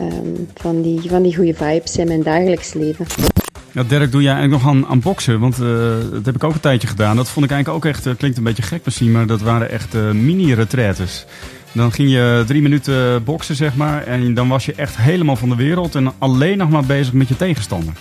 um, 0.00 0.48
van, 0.54 0.82
die, 0.82 1.00
van 1.00 1.22
die 1.22 1.36
goede 1.36 1.54
vibes 1.54 1.96
in 1.96 2.06
mijn 2.06 2.22
dagelijks 2.22 2.74
leven. 2.74 3.06
Ja, 3.72 3.82
Dirk, 3.82 4.12
doe 4.12 4.22
jij 4.22 4.32
eigenlijk 4.32 4.62
nog 4.62 4.72
aan, 4.72 4.86
aan 4.86 5.00
boksen? 5.00 5.40
Want 5.40 5.58
uh, 5.58 5.68
dat 6.12 6.26
heb 6.26 6.34
ik 6.34 6.44
ook 6.44 6.54
een 6.54 6.60
tijdje 6.60 6.88
gedaan. 6.88 7.16
Dat 7.16 7.28
vond 7.28 7.44
ik 7.44 7.50
eigenlijk 7.50 7.84
ook 7.84 7.90
echt, 7.90 8.16
klinkt 8.16 8.36
een 8.36 8.44
beetje 8.44 8.62
gek 8.62 8.84
misschien, 8.84 9.12
maar 9.12 9.26
dat 9.26 9.40
waren 9.40 9.70
echt 9.70 9.94
mini-retraites. 9.94 11.26
Dan 11.72 11.92
ging 11.92 12.10
je 12.10 12.44
drie 12.46 12.62
minuten 12.62 13.24
boksen, 13.24 13.54
zeg 13.54 13.76
maar. 13.76 14.02
En 14.02 14.34
dan 14.34 14.48
was 14.48 14.66
je 14.66 14.74
echt 14.74 14.96
helemaal 14.96 15.36
van 15.36 15.48
de 15.48 15.56
wereld. 15.56 15.94
En 15.94 16.12
alleen 16.18 16.58
nog 16.58 16.70
maar 16.70 16.84
bezig 16.84 17.12
met 17.12 17.28
je 17.28 17.36
tegenstander. 17.36 17.92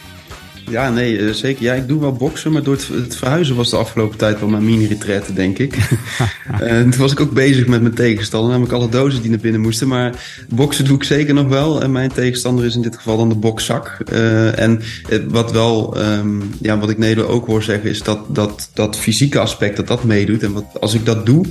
Ja, 0.70 0.90
nee, 0.90 1.18
eh, 1.18 1.34
zeker. 1.34 1.64
Ja, 1.64 1.74
ik 1.74 1.88
doe 1.88 2.00
wel 2.00 2.14
boksen, 2.14 2.52
maar 2.52 2.64
door 2.64 2.74
het, 2.74 3.16
verhuizen 3.16 3.56
was 3.56 3.70
de 3.70 3.78
afgelopen 3.78 4.18
tijd 4.18 4.40
wel 4.40 4.50
mijn 4.50 4.66
mini-retraite, 4.66 5.34
denk 5.34 5.58
ik. 5.58 5.78
en 6.60 6.90
toen 6.90 7.02
was 7.02 7.12
ik 7.12 7.20
ook 7.20 7.32
bezig 7.32 7.68
met 7.68 7.82
mijn 7.82 7.94
tegenstander, 7.94 8.50
namelijk 8.50 8.74
alle 8.74 8.90
dozen 8.90 9.22
die 9.22 9.30
naar 9.30 9.40
binnen 9.40 9.62
moesten. 9.62 9.88
Maar 9.88 10.14
boksen 10.50 10.86
doe 10.86 10.96
ik 10.96 11.04
zeker 11.04 11.34
nog 11.34 11.48
wel. 11.48 11.82
En 11.82 11.92
mijn 11.92 12.12
tegenstander 12.12 12.66
is 12.66 12.76
in 12.76 12.82
dit 12.82 12.96
geval 12.96 13.18
dan 13.18 13.30
de 13.30 13.36
bokzak. 13.36 13.98
Uh, 14.14 14.60
en 14.60 14.82
wat 15.28 15.52
wel, 15.52 15.98
um, 16.00 16.54
ja, 16.62 16.80
wat 16.80 16.90
ik 16.90 16.98
Nederland 16.98 17.34
ook 17.34 17.46
hoor 17.46 17.64
zeggen, 17.64 17.90
is 17.90 18.04
dat, 18.04 18.20
dat 18.28 18.70
dat 18.74 18.98
fysieke 18.98 19.40
aspect, 19.40 19.76
dat 19.78 19.88
dat 19.88 20.04
meedoet. 20.04 20.44
En 20.44 20.54
wat, 20.54 20.66
als 20.80 20.94
ik 20.94 21.06
dat 21.06 21.26
doe, 21.26 21.46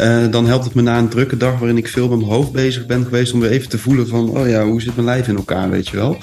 uh, 0.00 0.24
dan 0.30 0.46
helpt 0.46 0.64
het 0.64 0.74
me 0.74 0.82
na 0.82 0.98
een 0.98 1.08
drukke 1.08 1.36
dag 1.36 1.58
waarin 1.58 1.78
ik 1.78 1.88
veel 1.88 2.08
met 2.08 2.18
mijn 2.18 2.30
hoofd 2.30 2.52
bezig 2.52 2.86
ben 2.86 3.04
geweest, 3.04 3.32
om 3.32 3.40
weer 3.40 3.50
even 3.50 3.68
te 3.68 3.78
voelen 3.78 4.08
van, 4.08 4.28
oh 4.28 4.48
ja, 4.48 4.64
hoe 4.64 4.82
zit 4.82 4.94
mijn 4.94 5.06
lijf 5.06 5.28
in 5.28 5.36
elkaar, 5.36 5.70
weet 5.70 5.88
je 5.88 5.96
wel. 5.96 6.18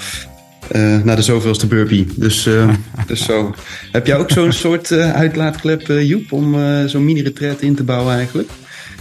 Uh, 0.75 1.03
naar 1.03 1.15
de 1.15 1.21
zoveelste 1.21 1.67
burpee. 1.67 2.07
Dus, 2.15 2.47
uh, 2.47 2.73
dus 3.07 3.25
zo. 3.25 3.53
Heb 3.91 4.07
jij 4.07 4.17
ook 4.17 4.31
zo'n 4.31 4.51
soort 4.51 4.91
uh, 4.91 5.11
uitlaatklep, 5.11 5.87
Joep, 5.87 6.31
om 6.31 6.55
zo'n 6.87 7.05
mini-retret 7.05 7.61
in 7.61 7.75
te 7.75 7.83
bouwen 7.83 8.15
eigenlijk? 8.15 8.49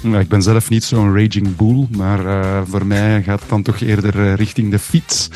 Ja, 0.02 0.18
ik 0.18 0.28
ben 0.28 0.42
zelf 0.42 0.70
niet 0.70 0.85
zo'n 0.85 1.14
raging 1.14 1.56
bull, 1.56 1.87
maar 1.90 2.20
voor 2.66 2.87
mij 2.87 3.23
gaat 3.23 3.40
het 3.40 3.49
dan 3.49 3.62
toch 3.62 3.80
eerder 3.80 4.35
richting 4.35 4.70
de 4.70 4.78
fiets. 4.78 5.28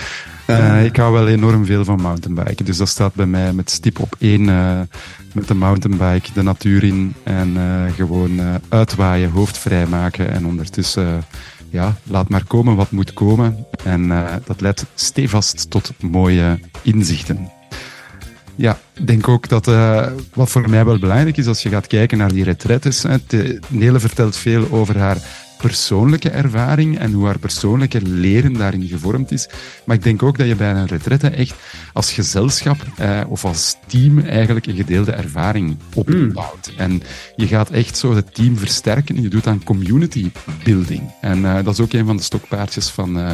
ik 0.84 0.96
hou 0.96 1.12
wel 1.12 1.28
enorm 1.28 1.66
veel 1.66 1.84
van 1.84 2.00
mountainbiken, 2.00 2.64
dus 2.64 2.76
dat 2.76 2.88
staat 2.88 3.14
bij 3.14 3.26
mij 3.26 3.52
met 3.52 3.70
stip 3.70 3.98
op 3.98 4.16
één 4.18 4.44
met 5.34 5.48
de 5.48 5.54
mountainbike 5.54 6.32
de 6.34 6.42
natuur 6.42 6.84
in 6.84 7.14
en 7.22 7.56
gewoon 7.96 8.40
uitwaaien, 8.68 9.30
hoofd 9.30 9.58
vrijmaken 9.58 10.32
en 10.32 10.46
ondertussen 10.46 11.24
ja, 11.70 11.96
laat 12.02 12.28
maar 12.28 12.44
komen 12.44 12.76
wat 12.76 12.90
moet 12.90 13.12
komen. 13.12 13.66
En 13.84 14.04
uh, 14.04 14.34
dat 14.44 14.60
leidt 14.60 14.84
stevast 14.94 15.70
tot 15.70 15.92
mooie 16.00 16.58
inzichten. 16.82 17.50
Ja, 18.54 18.78
ik 18.94 19.06
denk 19.06 19.28
ook 19.28 19.48
dat 19.48 19.68
uh, 19.68 20.06
wat 20.34 20.50
voor 20.50 20.70
mij 20.70 20.84
wel 20.84 20.98
belangrijk 20.98 21.36
is 21.36 21.46
als 21.46 21.62
je 21.62 21.68
gaat 21.68 21.86
kijken 21.86 22.18
naar 22.18 22.32
die 22.32 22.44
retretes. 22.44 23.04
Nele 23.68 24.00
vertelt 24.00 24.36
veel 24.36 24.70
over 24.70 24.98
haar 24.98 25.18
persoonlijke 25.60 26.30
ervaring 26.30 26.98
en 26.98 27.12
hoe 27.12 27.26
haar 27.26 27.38
persoonlijke 27.38 28.02
leren 28.02 28.52
daarin 28.52 28.88
gevormd 28.88 29.32
is. 29.32 29.48
Maar 29.84 29.96
ik 29.96 30.02
denk 30.02 30.22
ook 30.22 30.38
dat 30.38 30.46
je 30.46 30.54
bij 30.54 30.70
een 30.70 30.86
retraite 30.86 31.28
echt 31.28 31.54
als 31.92 32.12
gezelschap 32.12 32.76
eh, 32.96 33.20
of 33.28 33.44
als 33.44 33.76
team 33.86 34.18
eigenlijk 34.18 34.66
een 34.66 34.76
gedeelde 34.76 35.12
ervaring 35.12 35.76
opbouwt. 35.94 36.72
En 36.76 37.02
je 37.36 37.46
gaat 37.46 37.70
echt 37.70 37.96
zo 37.96 38.14
het 38.14 38.34
team 38.34 38.56
versterken. 38.56 39.22
Je 39.22 39.28
doet 39.28 39.46
aan 39.46 39.64
community 39.64 40.30
building. 40.64 41.02
En 41.20 41.38
uh, 41.38 41.54
dat 41.54 41.72
is 41.72 41.80
ook 41.80 41.92
een 41.92 42.06
van 42.06 42.16
de 42.16 42.22
stokpaardjes 42.22 42.88
van 42.88 43.18
uh, 43.18 43.32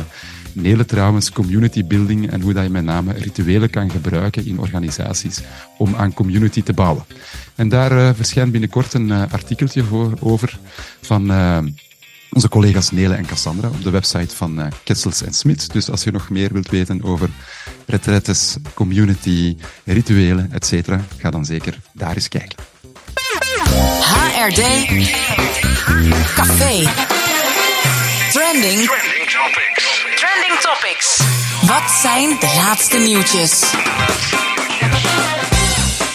Nele 0.52 0.84
trouwens, 0.84 1.30
community 1.30 1.84
building 1.84 2.30
en 2.30 2.40
hoe 2.40 2.52
dat 2.52 2.64
je 2.64 2.70
met 2.70 2.84
name 2.84 3.12
rituelen 3.12 3.70
kan 3.70 3.90
gebruiken 3.90 4.46
in 4.46 4.58
organisaties 4.58 5.40
om 5.78 5.94
aan 5.94 6.14
community 6.14 6.62
te 6.62 6.72
bouwen. 6.72 7.04
En 7.54 7.68
daar 7.68 7.92
uh, 7.92 8.10
verschijnt 8.14 8.52
binnenkort 8.52 8.94
een 8.94 9.12
artikeltje 9.12 9.84
voor, 9.84 10.14
over 10.20 10.58
van 11.00 11.30
onze 12.30 12.48
collega's 12.48 12.90
Nele 12.90 13.14
en 13.14 13.26
Cassandra 13.26 13.68
op 13.68 13.82
de 13.82 13.90
website 13.90 14.36
van 14.36 14.60
uh, 14.60 14.66
Kessels 14.84 15.22
en 15.22 15.32
Smit. 15.34 15.72
Dus 15.72 15.90
als 15.90 16.04
je 16.04 16.10
nog 16.10 16.30
meer 16.30 16.52
wilt 16.52 16.70
weten 16.70 17.02
over 17.02 17.30
retretes, 17.86 18.56
community, 18.74 19.56
rituelen, 19.84 20.52
etc., 20.52 20.88
ga 21.18 21.30
dan 21.30 21.44
zeker 21.44 21.78
daar 21.92 22.14
eens 22.14 22.28
kijken. 22.28 22.58
HRD 24.00 24.62
Café 26.34 26.88
Trending 28.32 28.88
Trending 28.88 29.28
topics. 29.30 30.04
Trending 30.16 30.60
Topics 30.60 31.20
Wat 31.66 31.90
zijn 32.02 32.36
de 32.40 32.52
laatste 32.56 32.98
nieuwtjes? 32.98 33.60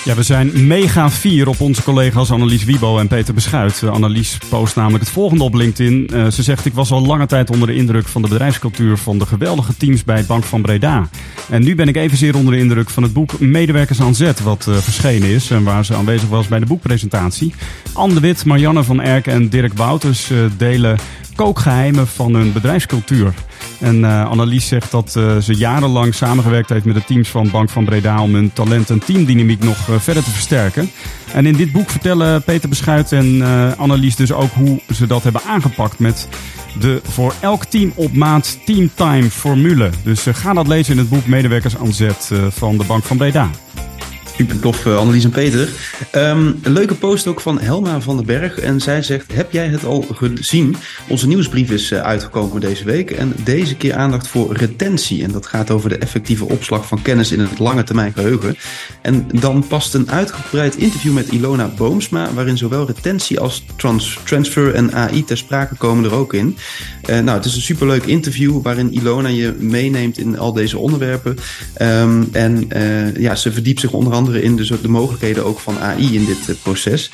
Ja, 0.06 0.16
we 0.16 0.24
zijn 0.24 0.68
mega 0.68 1.10
fier 1.10 1.48
op 1.48 1.62
onze 1.62 1.84
collega's 1.84 2.32
Annelies 2.32 2.64
Wiebo 2.64 2.98
en 2.98 3.08
Peter 3.08 3.34
Beschuit. 3.34 3.84
Annelies 3.84 4.38
post 4.50 4.76
namelijk 4.76 5.04
het 5.04 5.14
volgende 5.14 5.44
op 5.44 5.54
LinkedIn. 5.54 6.10
Uh, 6.14 6.28
ze 6.28 6.44
zegt, 6.44 6.66
ik 6.66 6.74
was 6.74 6.92
al 6.92 7.06
lange 7.06 7.26
tijd 7.26 7.50
onder 7.50 7.68
de 7.68 7.76
indruk 7.76 8.08
van 8.08 8.22
de 8.22 8.28
bedrijfscultuur 8.28 8.98
van 8.98 9.20
de 9.20 9.26
geweldige 9.26 9.78
teams 9.78 10.04
bij 10.04 10.26
Bank 10.26 10.44
van 10.44 10.62
Breda. 10.62 11.10
En 11.50 11.64
nu 11.64 11.76
ben 11.76 11.88
ik 11.88 11.96
evenzeer 11.96 12.36
onder 12.36 12.54
de 12.54 12.60
indruk 12.60 12.90
van 12.90 13.04
het 13.04 13.14
boek 13.14 13.40
Medewerkers 13.40 14.02
aan 14.02 14.16
Zet, 14.16 14.42
wat 14.42 14.66
uh, 14.70 14.76
verschenen 14.76 15.30
is 15.30 15.50
en 15.50 15.64
waar 15.64 15.86
ze 15.86 15.96
aanwezig 15.96 16.30
was 16.30 16.48
bij 16.48 16.60
de 16.60 16.66
boekpresentatie. 16.66 17.54
Anne 17.94 18.14
de 18.14 18.20
Wit, 18.20 18.46
Marianne 18.46 18.84
van 18.84 19.02
Erken 19.02 19.34
en 19.34 19.50
Dirk 19.50 19.74
Wouters 19.74 20.32
delen 20.58 20.98
kookgeheimen 21.36 22.08
van 22.08 22.34
hun 22.34 22.54
bedrijfscultuur. 22.54 23.34
En 23.80 24.00
uh, 24.00 24.30
Annelies 24.30 24.68
zegt 24.68 24.92
dat 24.92 25.16
uh, 25.18 25.38
ze 25.38 25.54
jarenlang 25.54 26.16
samengewerkt 26.16 26.70
heeft 26.70 26.86
met 26.86 26.96
de 26.96 27.04
teams 27.04 27.30
van 27.30 27.50
Bank 27.52 27.70
van 27.70 27.86
Breda 27.86 28.22
om 28.22 28.34
hun 28.34 28.54
talent 28.54 28.90
en 28.90 29.00
teamdynamiek 29.00 29.64
nog 29.64 29.88
uh, 29.88 29.96
verder 30.00 30.24
te 30.24 30.32
versterken. 30.32 30.92
En 31.34 31.46
in 31.46 31.56
dit 31.56 31.72
boek 31.72 31.90
vertellen 31.90 32.44
Peter 32.44 32.70
Beschuit 32.70 33.12
en 33.12 33.42
Annelies 33.78 34.16
dus 34.16 34.32
ook 34.32 34.52
hoe 34.54 34.80
ze 34.94 35.08
dat 35.08 35.24
hebben 35.24 35.42
aangepakt 35.48 36.00
met 36.00 36.28
de 36.80 37.02
voor 37.04 37.34
elk 37.40 37.66
team 37.66 37.92
op 37.96 38.14
maat 38.14 38.60
Teamtime 38.66 39.30
formule. 39.30 39.90
Dus 40.04 40.26
ga 40.32 40.54
dat 40.54 40.68
lezen 40.68 40.94
in 40.94 41.00
het 41.00 41.10
boek 41.10 41.26
Medewerkers 41.26 41.78
aan 41.78 41.94
Zet 41.94 42.32
van 42.50 42.78
de 42.78 42.84
Bank 42.84 43.04
van 43.04 43.18
Breda. 43.18 43.50
Super 44.38 44.60
tof, 44.60 44.86
uh, 44.86 44.98
Annelies 44.98 45.24
en 45.24 45.30
Peter. 45.30 45.70
Um, 46.16 46.60
een 46.64 46.72
leuke 46.72 46.96
post 46.96 47.28
ook 47.28 47.42
van 47.42 47.60
Helma 47.60 48.02
van 48.02 48.16
den 48.16 48.26
Berg. 48.26 48.60
En 48.60 48.82
zij 48.82 49.02
zegt: 49.02 49.34
Heb 49.34 49.52
jij 49.52 49.68
het 49.68 49.86
al 49.86 50.06
gezien? 50.14 50.76
Onze 51.08 51.28
nieuwsbrief 51.28 51.72
is 51.72 51.92
uh, 51.92 52.02
uitgekomen 52.02 52.62
deze 52.62 52.84
week. 52.84 53.12
En 53.12 53.34
deze 53.44 53.76
keer 53.76 53.96
aandacht 53.96 54.28
voor 54.28 54.56
retentie. 54.56 55.24
En 55.24 55.32
dat 55.32 55.46
gaat 55.46 55.72
over 55.72 55.90
de 55.90 55.98
effectieve 55.98 56.46
opslag 56.46 56.88
van 56.88 57.02
kennis 57.02 57.32
in 57.32 57.40
het 57.40 57.60
lange 57.60 57.84
termijn 57.84 58.14
geheugen. 58.14 58.58
En 59.02 59.28
dan 59.40 59.68
past 59.68 59.94
een 59.94 60.12
uitgebreid 60.12 60.76
interview 60.76 61.14
met 61.14 61.28
Ilona 61.28 61.68
Boomsma. 61.78 62.34
Waarin 62.34 62.58
zowel 62.58 62.86
retentie 62.86 63.40
als 63.40 63.66
trans 63.76 64.20
transfer 64.24 64.74
en 64.74 64.94
AI 64.94 65.24
ter 65.24 65.38
sprake 65.38 65.76
komen 65.76 66.04
er 66.04 66.14
ook 66.14 66.34
in. 66.34 66.58
Uh, 67.10 67.20
nou, 67.20 67.38
het 67.38 67.46
is 67.46 67.56
een 67.56 67.62
superleuk 67.62 68.04
interview 68.04 68.62
waarin 68.62 68.94
Ilona 68.94 69.30
je 69.30 69.56
meeneemt 69.60 70.18
in 70.18 70.40
al 70.40 70.54
deze 70.54 70.78
onderwerpen. 70.78 71.38
Um, 71.82 72.30
en 72.32 72.68
ja, 73.18 73.36
ze 73.36 73.52
verdiept 73.52 73.80
zich 73.80 73.92
onder 73.92 74.14
andere 74.14 74.21
in 74.30 74.56
dus 74.56 74.68
de 74.68 74.88
mogelijkheden 74.88 75.46
ook 75.46 75.60
van 75.60 75.80
AI 75.80 76.16
in 76.16 76.26
dit 76.26 76.48
uh, 76.48 76.56
proces. 76.62 77.12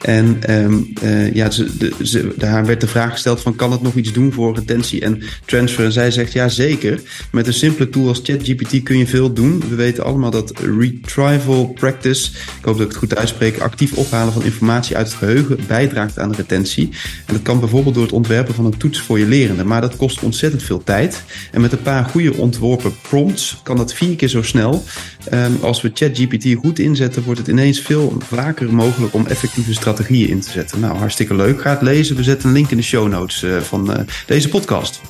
En 0.00 0.38
um, 0.50 0.92
ja, 1.32 1.50
ze, 1.50 2.34
daar 2.36 2.66
werd 2.66 2.80
de 2.80 2.86
vraag 2.86 3.10
gesteld 3.10 3.40
van 3.40 3.56
kan 3.56 3.72
het 3.72 3.82
nog 3.82 3.94
iets 3.94 4.12
doen 4.12 4.32
voor 4.32 4.54
retentie 4.54 5.00
en 5.00 5.22
transfer? 5.44 5.84
En 5.84 5.92
zij 5.92 6.10
zegt 6.10 6.32
ja 6.32 6.48
zeker. 6.48 7.00
Met 7.32 7.46
een 7.46 7.52
simpele 7.52 7.88
tool 7.88 8.08
als 8.08 8.20
ChatGPT 8.22 8.82
kun 8.82 8.98
je 8.98 9.06
veel 9.06 9.32
doen. 9.32 9.62
We 9.68 9.74
weten 9.74 10.04
allemaal 10.04 10.30
dat 10.30 10.52
retrieval 10.78 11.66
practice, 11.66 12.30
ik 12.58 12.64
hoop 12.64 12.76
dat 12.76 12.86
ik 12.86 12.88
het 12.88 12.96
goed 12.96 13.16
uitspreek, 13.16 13.58
actief 13.58 13.92
ophalen 13.92 14.32
van 14.32 14.42
informatie 14.42 14.96
uit 14.96 15.06
het 15.06 15.16
geheugen 15.16 15.58
bijdraagt 15.66 16.18
aan 16.18 16.30
de 16.30 16.36
retentie. 16.36 16.88
En 17.26 17.34
dat 17.34 17.42
kan 17.42 17.60
bijvoorbeeld 17.60 17.94
door 17.94 18.04
het 18.04 18.12
ontwerpen 18.12 18.54
van 18.54 18.64
een 18.64 18.76
toets 18.76 19.00
voor 19.00 19.18
je 19.18 19.26
lerende. 19.26 19.64
Maar 19.64 19.80
dat 19.80 19.96
kost 19.96 20.22
ontzettend 20.22 20.62
veel 20.62 20.84
tijd. 20.84 21.22
En 21.52 21.60
met 21.60 21.72
een 21.72 21.82
paar 21.82 22.04
goede 22.04 22.34
ontworpen 22.34 22.92
prompts 23.02 23.60
kan 23.62 23.76
dat 23.76 23.94
vier 23.94 24.16
keer 24.16 24.28
zo 24.28 24.42
snel. 24.42 24.84
Um, 25.32 25.58
als 25.60 25.82
we 25.82 25.90
ChatGPT 25.94 26.54
goed 26.58 26.78
inzetten, 26.78 27.22
wordt 27.22 27.40
het 27.40 27.48
ineens 27.48 27.80
veel 27.80 28.16
vaker 28.28 28.74
mogelijk 28.74 29.14
om 29.14 29.26
effectieve 29.26 29.72
strategieën 29.72 29.88
in 29.98 30.40
te 30.40 30.50
zetten. 30.50 30.80
Nou, 30.80 30.96
hartstikke 30.96 31.34
leuk. 31.34 31.60
Ga 31.60 31.70
het 31.70 31.82
lezen. 31.82 32.16
We 32.16 32.22
zetten 32.22 32.48
een 32.48 32.54
link 32.54 32.70
in 32.70 32.76
de 32.76 32.82
show 32.82 33.08
notes 33.08 33.42
uh, 33.42 33.60
van 33.60 33.90
uh, 33.90 33.96
deze 34.26 34.48
podcast. 34.48 35.00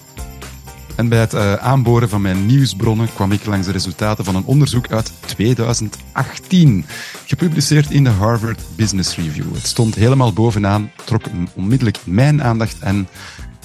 En 0.96 1.08
bij 1.08 1.20
het 1.20 1.34
uh, 1.34 1.54
aanboren 1.54 2.08
van 2.08 2.20
mijn 2.20 2.46
nieuwsbronnen 2.46 3.08
kwam 3.14 3.32
ik 3.32 3.46
langs 3.46 3.66
de 3.66 3.72
resultaten 3.72 4.24
van 4.24 4.34
een 4.34 4.44
onderzoek 4.44 4.90
uit 4.90 5.12
2018, 5.26 6.84
gepubliceerd 7.26 7.90
in 7.90 8.04
de 8.04 8.10
Harvard 8.10 8.60
Business 8.76 9.16
Review. 9.16 9.54
Het 9.54 9.66
stond 9.66 9.94
helemaal 9.94 10.32
bovenaan, 10.32 10.90
trok 11.04 11.22
onmiddellijk 11.54 11.98
mijn 12.04 12.42
aandacht 12.42 12.78
en 12.78 13.08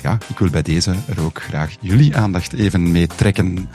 ja, 0.05 0.17
ik 0.27 0.39
wil 0.39 0.50
bij 0.50 0.62
deze 0.62 0.95
er 1.07 1.21
ook 1.21 1.41
graag 1.41 1.75
jullie 1.79 2.17
aandacht 2.17 2.53
even 2.53 2.91
mee 2.91 3.07
trekken. 3.07 3.69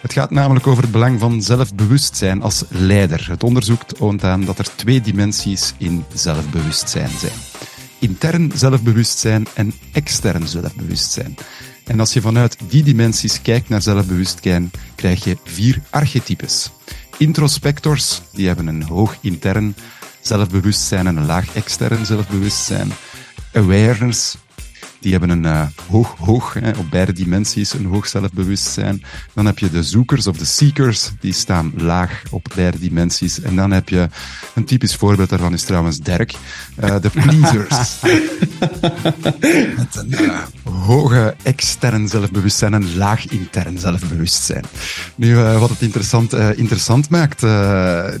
Het 0.00 0.12
gaat 0.12 0.30
namelijk 0.30 0.66
over 0.66 0.82
het 0.82 0.92
belang 0.92 1.20
van 1.20 1.42
zelfbewustzijn 1.42 2.42
als 2.42 2.64
leider. 2.68 3.26
Het 3.30 3.42
onderzoek 3.44 3.82
toont 3.82 4.24
aan 4.24 4.44
dat 4.44 4.58
er 4.58 4.76
twee 4.76 5.00
dimensies 5.00 5.74
in 5.78 6.04
zelfbewustzijn 6.14 7.10
zijn. 7.18 7.38
Intern 7.98 8.52
zelfbewustzijn 8.54 9.46
en 9.54 9.72
extern 9.92 10.48
zelfbewustzijn. 10.48 11.34
En 11.84 12.00
als 12.00 12.12
je 12.12 12.20
vanuit 12.20 12.56
die 12.68 12.82
dimensies 12.82 13.42
kijkt 13.42 13.68
naar 13.68 13.82
zelfbewustzijn, 13.82 14.70
krijg 14.94 15.24
je 15.24 15.38
vier 15.44 15.80
archetypes. 15.90 16.70
Introspectors, 17.18 18.22
die 18.32 18.46
hebben 18.46 18.66
een 18.66 18.82
hoog 18.82 19.16
intern 19.20 19.74
zelfbewustzijn 20.20 21.06
en 21.06 21.16
een 21.16 21.26
laag 21.26 21.54
extern 21.54 22.06
zelfbewustzijn. 22.06 22.92
Awareness, 23.52 24.36
die 24.98 25.10
hebben 25.10 25.30
een 25.30 25.44
uh, 25.44 25.66
hoog, 25.90 26.14
hoog, 26.18 26.54
hè, 26.54 26.70
op 26.70 26.90
beide 26.90 27.12
dimensies, 27.12 27.72
een 27.72 27.84
hoog 27.84 28.06
zelfbewustzijn. 28.06 29.02
Dan 29.34 29.46
heb 29.46 29.58
je 29.58 29.70
de 29.70 29.82
zoekers 29.82 30.26
of 30.26 30.36
de 30.36 30.44
seekers, 30.44 31.10
die 31.20 31.32
staan 31.32 31.72
laag 31.76 32.22
op 32.30 32.46
beide 32.54 32.78
dimensies. 32.78 33.40
En 33.40 33.56
dan 33.56 33.70
heb 33.70 33.88
je, 33.88 34.08
een 34.54 34.64
typisch 34.64 34.96
voorbeeld 34.96 35.28
daarvan 35.28 35.52
is 35.52 35.62
trouwens 35.62 36.00
Dirk, 36.00 36.34
uh, 36.84 36.94
de 37.00 37.10
pleasers. 37.20 38.00
Met 39.76 39.94
een 39.94 40.10
uh, 40.10 40.38
hoge 40.64 41.34
extern 41.42 42.08
zelfbewustzijn 42.08 42.74
en 42.74 42.96
laag 42.96 43.26
intern 43.26 43.78
zelfbewustzijn. 43.78 44.64
Nu, 45.14 45.36
wat 45.36 45.70
het 45.70 45.80
interessant, 45.80 46.32
interessant 46.32 47.10
maakt, 47.10 47.40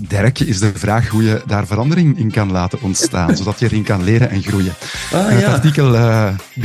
Dirk, 0.08 0.38
is 0.38 0.58
de 0.58 0.70
vraag 0.74 1.08
hoe 1.08 1.22
je 1.22 1.42
daar 1.46 1.66
verandering 1.66 2.18
in 2.18 2.30
kan 2.30 2.52
laten 2.52 2.82
ontstaan, 2.82 3.36
zodat 3.36 3.58
je 3.58 3.66
erin 3.66 3.82
kan 3.82 4.04
leren 4.04 4.30
en 4.30 4.42
groeien. 4.42 4.74
Ah, 5.12 5.28
het 5.28 5.44
artikel 5.44 5.94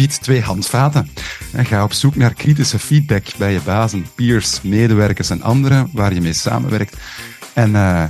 biedt 0.01 0.21
twee 0.21 0.41
handvaten. 0.41 1.09
En 1.51 1.65
ga 1.65 1.83
op 1.83 1.93
zoek 1.93 2.15
naar 2.15 2.33
kritische 2.33 2.79
feedback 2.79 3.25
bij 3.37 3.53
je 3.53 3.59
bazen, 3.65 4.05
peers, 4.15 4.61
medewerkers 4.61 5.29
en 5.29 5.41
anderen 5.41 5.89
waar 5.93 6.13
je 6.13 6.21
mee 6.21 6.33
samenwerkt. 6.33 6.97
En 7.53 7.69
uh, 7.69 8.03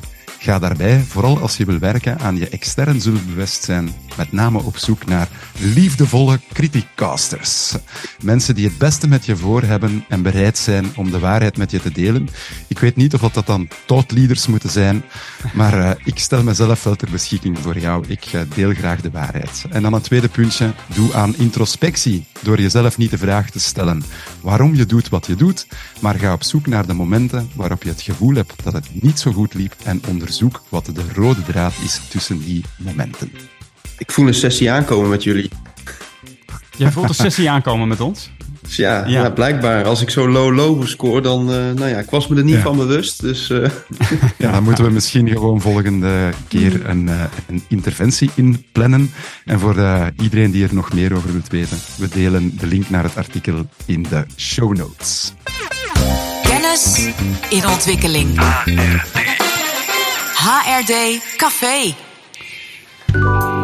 ga 0.44 0.60
daarbij, 0.60 1.04
vooral 1.08 1.40
als 1.40 1.58
je 1.58 1.66
wil 1.66 1.80
werken 1.80 2.20
aan 2.20 2.38
je 2.38 2.50
extern 2.50 3.02
zelfbewustzijn, 3.02 3.90
met 4.18 4.32
name 4.32 4.62
op 4.62 4.78
zoek 4.78 5.06
naar 5.06 5.28
liefdevolle 5.60 6.40
criticasters. 6.54 7.76
Mensen 8.22 8.56
die 8.56 8.68
het 8.68 8.78
beste 8.78 9.08
met 9.08 9.26
je 9.26 9.36
voor 9.36 9.62
hebben 9.62 10.06
en 10.10 10.22
bereid 10.22 10.58
zijn 10.58 10.86
om 10.96 11.12
de 11.12 11.20
waarheid 11.20 11.58
met 11.58 11.72
je 11.72 11.82
te 11.82 11.92
delen. 11.92 12.30
Ik 12.68 12.80
weet 12.80 12.96
niet 12.96 13.14
of 13.14 13.32
dat 13.32 13.46
dan 13.46 13.68
leaders 14.08 14.48
moeten 14.48 14.70
zijn, 14.70 15.04
maar 15.54 15.78
uh, 15.78 15.92
ik 16.04 16.20
stel 16.20 16.44
mezelf 16.44 16.84
wel 16.84 16.96
ter 16.96 17.12
beschikking 17.12 17.60
voor 17.60 17.80
jou. 17.80 18.06
Ik 18.08 18.34
uh, 18.34 18.42
deel 18.56 18.74
graag 18.74 19.02
de 19.02 19.12
waarheid. 19.12 19.66
En 19.70 19.82
dan 19.82 19.94
een 19.94 20.02
tweede 20.02 20.30
puntje, 20.30 20.74
doe 20.96 21.14
aan 21.14 21.36
introspectie 21.38 22.26
door 22.42 22.62
jezelf 22.62 22.98
niet 22.98 23.12
de 23.12 23.18
vraag 23.18 23.50
te 23.50 23.60
stellen 23.60 24.04
waarom 24.42 24.76
je 24.76 24.86
doet 24.86 25.10
wat 25.10 25.26
je 25.26 25.36
doet, 25.36 25.68
maar 26.00 26.16
ga 26.16 26.34
op 26.34 26.44
zoek 26.44 26.68
naar 26.68 26.88
de 26.88 26.94
momenten 26.94 27.50
waarop 27.56 27.84
je 27.84 27.90
het 27.90 28.02
gevoel 28.02 28.36
hebt 28.36 28.64
dat 28.64 28.74
het 28.74 28.88
niet 28.92 29.20
zo 29.20 29.32
goed 29.32 29.54
liep 29.54 29.76
en 29.84 30.02
onderzoek 30.32 30.62
wat 30.70 30.86
de 30.86 31.04
rode 31.16 31.44
draad 31.44 31.74
is 31.84 32.00
tussen 32.10 32.40
die 32.40 32.64
momenten. 32.78 33.32
Ik 33.98 34.12
voel 34.12 34.28
een 34.28 34.34
sessie 34.34 34.72
aankomen 34.72 35.10
met 35.10 35.24
jullie. 35.24 35.50
Jij 36.78 36.92
voelt 36.92 37.10
een 37.10 37.16
sessie 37.16 37.50
aankomen 37.50 37.88
met 37.88 38.00
ons? 38.02 38.30
Dus 38.62 38.76
ja, 38.76 38.98
Ja. 39.08 39.22
ja. 39.24 39.30
blijkbaar 39.30 39.86
als 39.86 40.02
ik 40.02 40.10
zo 40.10 40.30
low-low 40.30 40.88
score, 40.88 41.22
dan... 41.22 41.42
eh, 41.52 41.56
nou 41.56 41.88
ja, 41.88 41.98
ik 42.00 42.10
was 42.10 42.28
me 42.28 42.38
er 42.38 42.44
niet 42.44 42.56
Ja. 42.56 42.62
van 42.62 42.78
bewust. 42.78 43.22
Dus 43.22 43.50
eh, 43.50 43.70
Ja, 44.38 44.52
dan 44.52 44.64
moeten 44.64 44.84
we 44.84 44.90
misschien 44.92 45.28
gewoon 45.30 45.62
volgende 45.62 46.30
keer 46.48 46.86
een, 46.90 47.10
eh, 47.10 47.24
een 47.48 47.64
interventie 47.68 48.30
inplannen. 48.36 49.12
En 49.46 49.60
voor 49.60 49.76
iedereen 50.22 50.52
die 50.52 50.64
er 50.68 50.74
nog 50.74 50.94
meer 50.94 51.14
over 51.16 51.32
wilt 51.32 51.48
weten, 51.50 51.78
we 51.96 52.08
delen 52.08 52.58
de 52.58 52.68
link 52.68 52.90
naar 52.90 53.04
het 53.04 53.16
artikel 53.18 53.66
in 53.86 54.04
de 54.10 54.26
show 54.38 54.76
notes. 54.78 55.34
Kennis 56.44 57.08
in 57.50 57.68
ontwikkeling. 57.68 58.40
HRD 60.42 61.20
Café. 61.38 61.94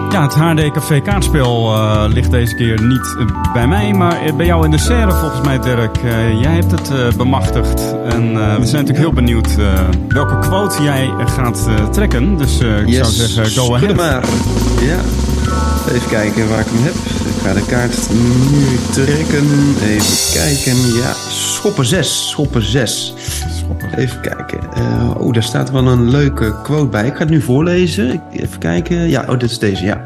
Ja, 0.10 0.22
het 0.22 0.34
HD 0.34 0.72
Café 0.72 1.02
kaartspel 1.02 1.74
eh, 1.74 2.04
ligt 2.08 2.32
deze 2.32 2.56
keer 2.56 2.82
niet 2.82 3.16
bij 3.54 3.68
mij, 3.68 3.94
maar 3.94 4.36
bij 4.36 4.46
jou 4.46 4.66
in 4.66 4.72
de 4.72 4.78
serre 4.78 5.12
volgens 5.12 5.42
mij, 5.46 5.60
Dirk. 5.60 5.98
Eh, 5.98 6.42
jij 6.42 6.54
hebt 6.54 6.72
het 6.72 6.92
eh, 6.92 7.12
bemachtigd 7.18 7.82
en 8.10 8.24
eh, 8.30 8.56
we 8.56 8.66
zijn 8.66 8.86
natuurlijk 8.86 8.98
heel 8.98 9.14
benieuwd 9.14 9.48
eh, 9.58 9.80
welke 10.08 10.40
quote 10.40 10.84
jij 10.84 11.10
gaat 11.26 11.68
eh, 11.68 11.90
trekken. 11.90 12.38
Dus 12.38 12.60
eh, 12.60 12.68
ik 12.70 12.94
zou 12.94 13.08
yes, 13.14 13.34
zeggen, 13.34 13.62
go 13.64 13.76
ahead. 13.76 13.96
maar. 13.96 14.24
Ja. 14.82 14.98
Even 15.94 16.10
kijken 16.10 16.50
waar 16.50 16.60
ik 16.60 16.66
hem 16.70 16.84
heb. 16.84 16.94
Ik 17.36 17.44
ga 17.44 17.54
de 17.54 17.66
kaart 17.66 18.10
nu 18.12 18.78
trekken. 18.92 19.76
Even 19.84 20.34
kijken. 20.34 20.94
Ja, 20.96 21.14
schoppen 21.30 21.86
6. 21.86 22.30
Schoppen 22.30 22.64
6. 22.64 23.14
Even 23.96 24.22
kijken. 24.22 24.60
Eh, 24.74 25.16
oh, 25.18 25.34
daar 25.34 25.44
staat 25.44 25.72
wel 25.72 25.88
een 25.88 26.10
leuke 26.10 26.62
quote 26.62 26.88
bij. 26.88 27.06
Ik 27.06 27.14
ga 27.14 27.20
het 27.20 27.30
nu 27.30 27.42
voorlezen. 27.42 28.22
Even 28.32 28.60
kijken. 28.60 29.10
Ja, 29.10 29.26
oh, 29.28 29.40
dit 29.40 29.50
is 29.50 29.60
deze. 29.60 29.86
Ja. 29.86 30.04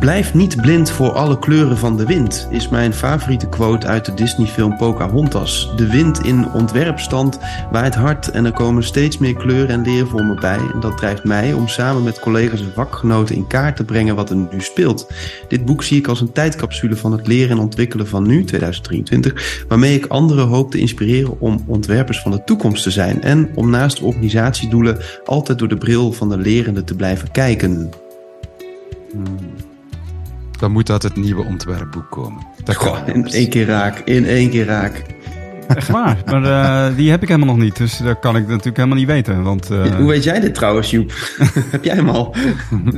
Blijf 0.00 0.34
niet 0.34 0.56
blind 0.56 0.90
voor 0.90 1.12
alle 1.12 1.38
kleuren 1.38 1.78
van 1.78 1.96
de 1.96 2.06
wind, 2.06 2.46
is 2.50 2.68
mijn 2.68 2.94
favoriete 2.94 3.48
quote 3.48 3.86
uit 3.86 4.04
de 4.04 4.14
Disney-film 4.14 4.76
Pocahontas. 4.76 5.72
De 5.76 5.90
wind 5.90 6.24
in 6.24 6.52
ontwerpstand 6.52 7.38
waait 7.70 7.94
hard 7.94 8.30
en 8.30 8.44
er 8.44 8.52
komen 8.52 8.84
steeds 8.84 9.18
meer 9.18 9.34
kleuren 9.34 9.68
en 9.68 9.82
leervormen 9.82 10.40
bij. 10.40 10.58
En 10.72 10.80
dat 10.80 10.96
drijft 10.96 11.24
mij 11.24 11.52
om 11.52 11.68
samen 11.68 12.02
met 12.02 12.20
collega's 12.20 12.60
en 12.60 12.72
vakgenoten 12.74 13.34
in 13.34 13.46
kaart 13.46 13.76
te 13.76 13.84
brengen 13.84 14.16
wat 14.16 14.30
er 14.30 14.36
nu 14.36 14.60
speelt. 14.60 15.12
Dit 15.48 15.64
boek 15.64 15.82
zie 15.82 15.98
ik 15.98 16.06
als 16.06 16.20
een 16.20 16.32
tijdcapsule 16.32 16.96
van 16.96 17.12
het 17.12 17.26
leren 17.26 17.50
en 17.50 17.62
ontwikkelen 17.62 18.08
van 18.08 18.26
nu, 18.26 18.44
2023, 18.44 19.64
waarmee 19.68 19.94
ik 19.94 20.06
anderen 20.06 20.46
hoop 20.46 20.70
te 20.70 20.78
inspireren 20.78 21.40
om 21.40 21.64
ontwerpers 21.66 22.20
van 22.20 22.30
de 22.30 22.44
toekomst 22.44 22.82
te 22.82 22.90
zijn 22.90 23.22
en 23.22 23.50
om 23.54 23.70
naast 23.70 24.00
organisatiedoelen 24.00 24.98
altijd 25.24 25.58
door 25.58 25.68
de 25.68 25.78
bril 25.78 26.12
van 26.12 26.28
de 26.28 26.38
lerende 26.38 26.84
te 26.84 26.94
blijven 26.94 27.30
kijken. 27.30 27.90
Dat 30.62 30.70
moet 30.70 30.90
uit 30.90 31.02
het 31.02 31.16
nieuwe 31.16 31.44
ontwerpboek 31.44 32.10
komen. 32.10 32.46
Dat 32.64 32.76
kan 32.76 32.96
Goh, 32.96 33.08
in 33.08 33.26
één 33.26 33.48
keer 33.48 33.66
raak, 33.66 33.98
in 33.98 34.26
één 34.26 34.50
keer 34.50 34.64
raak. 34.64 35.02
Echt 35.68 35.88
waar, 35.88 36.16
maar 36.26 36.44
eh, 36.44 36.96
die 36.96 37.10
heb 37.10 37.22
ik 37.22 37.28
helemaal 37.28 37.54
nog 37.54 37.64
niet, 37.64 37.76
dus 37.76 37.96
dat 37.96 38.18
kan 38.18 38.36
ik 38.36 38.48
natuurlijk 38.48 38.76
helemaal 38.76 38.98
niet 38.98 39.06
weten. 39.06 39.42
Want, 39.42 39.70
eh, 39.70 39.96
Hoe 39.96 40.08
weet 40.08 40.24
jij 40.24 40.40
dit 40.40 40.54
trouwens, 40.54 40.90
Joep? 40.90 41.12
Heb 41.70 41.84
jij 41.84 41.94
hem 41.94 42.08
al? 42.08 42.34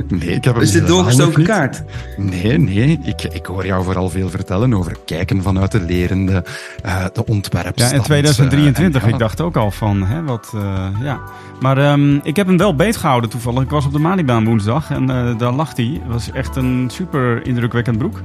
Nee, 0.08 0.28
ik 0.30 0.44
heb 0.44 0.54
hem 0.54 0.62
Is 0.62 0.70
dit 0.70 0.82
helemaal 0.82 1.02
nog 1.04 1.14
doorgestoken 1.14 1.44
kaart? 1.44 1.82
Nee, 2.16 2.58
nee. 2.58 2.98
Ik, 3.02 3.22
ik 3.22 3.46
hoor 3.46 3.66
jou 3.66 3.84
vooral 3.84 4.08
veel 4.08 4.30
vertellen 4.30 4.74
over 4.74 4.96
kijken 5.04 5.42
vanuit 5.42 5.72
de 5.72 5.80
lerende, 5.80 6.44
eh, 6.82 7.04
de 7.12 7.26
ontwerpstand. 7.26 7.90
Ja, 7.90 7.96
in 7.96 8.02
2023. 8.02 9.00
eh, 9.00 9.02
en 9.02 9.08
ja, 9.08 9.14
ik 9.14 9.20
dacht 9.20 9.40
ook 9.40 9.56
al 9.56 9.70
van, 9.70 10.02
hè, 10.06 10.22
wat, 10.22 10.52
eh, 10.54 10.86
ja. 11.02 11.20
Maar 11.60 11.78
ehm, 11.78 12.14
ik 12.22 12.36
heb 12.36 12.46
hem 12.46 12.56
wel 12.56 12.74
beetgehouden 12.74 13.30
toevallig. 13.30 13.62
Ik 13.62 13.70
was 13.70 13.86
op 13.86 13.92
de 13.92 13.98
Malibaan 13.98 14.44
woensdag 14.44 14.90
en 14.90 15.10
eh, 15.10 15.38
daar 15.38 15.52
lag 15.52 15.76
hij. 15.76 16.00
Het 16.02 16.12
was 16.12 16.30
echt 16.30 16.56
een 16.56 16.88
super 16.92 17.46
indrukwekkend 17.46 17.98
broek. 17.98 18.22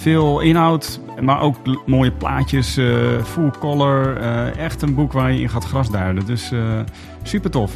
Veel 0.00 0.40
inhoud, 0.40 1.00
maar 1.20 1.40
ook 1.40 1.56
mooie 1.86 2.12
plaatjes, 2.12 2.76
eh, 2.76 2.86
full 3.24 3.50
color. 3.58 4.16
eh, 4.16 4.56
echt 4.56 4.82
een 4.82 4.94
boek 4.94 5.12
waar 5.12 5.32
je 5.32 5.40
in 5.40 5.48
gaat 5.48 5.64
grasduinen. 5.64 6.26
Dus 6.26 6.52
eh, 6.52 6.58
super 7.22 7.50
tof. 7.50 7.72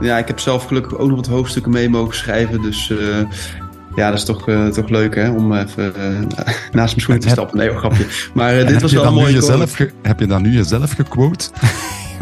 Ja, 0.00 0.18
ik 0.18 0.26
heb 0.26 0.38
zelf 0.38 0.64
gelukkig 0.64 0.98
ook 0.98 1.06
nog 1.08 1.16
wat 1.16 1.26
hoofdstukken 1.26 1.72
mee 1.72 1.88
mogen 1.88 2.14
schrijven. 2.16 2.62
Dus 2.62 2.90
eh, 2.90 2.98
ja, 3.96 4.08
dat 4.08 4.18
is 4.18 4.24
toch, 4.24 4.48
eh, 4.48 4.66
toch 4.66 4.88
leuk 4.88 5.14
hè, 5.14 5.30
om 5.30 5.52
even 5.54 5.92
naast 6.72 6.72
mijn 6.72 7.00
schoenen 7.00 7.22
te 7.22 7.28
stappen. 7.28 7.56
Nee, 7.58 7.70
een 7.70 7.78
grapje. 7.78 8.06
Maar 8.34 8.50
eh, 8.52 8.58
dit 8.58 8.70
heb 8.70 8.80
was 8.80 8.90
je 8.90 9.00
wel 9.00 9.12
quote. 9.12 9.32
jezelf 9.32 9.72
ge- 9.74 9.92
Heb 10.02 10.20
je 10.20 10.26
dan 10.26 10.42
nu 10.42 10.50
jezelf 10.50 10.92
gequote? 10.92 11.50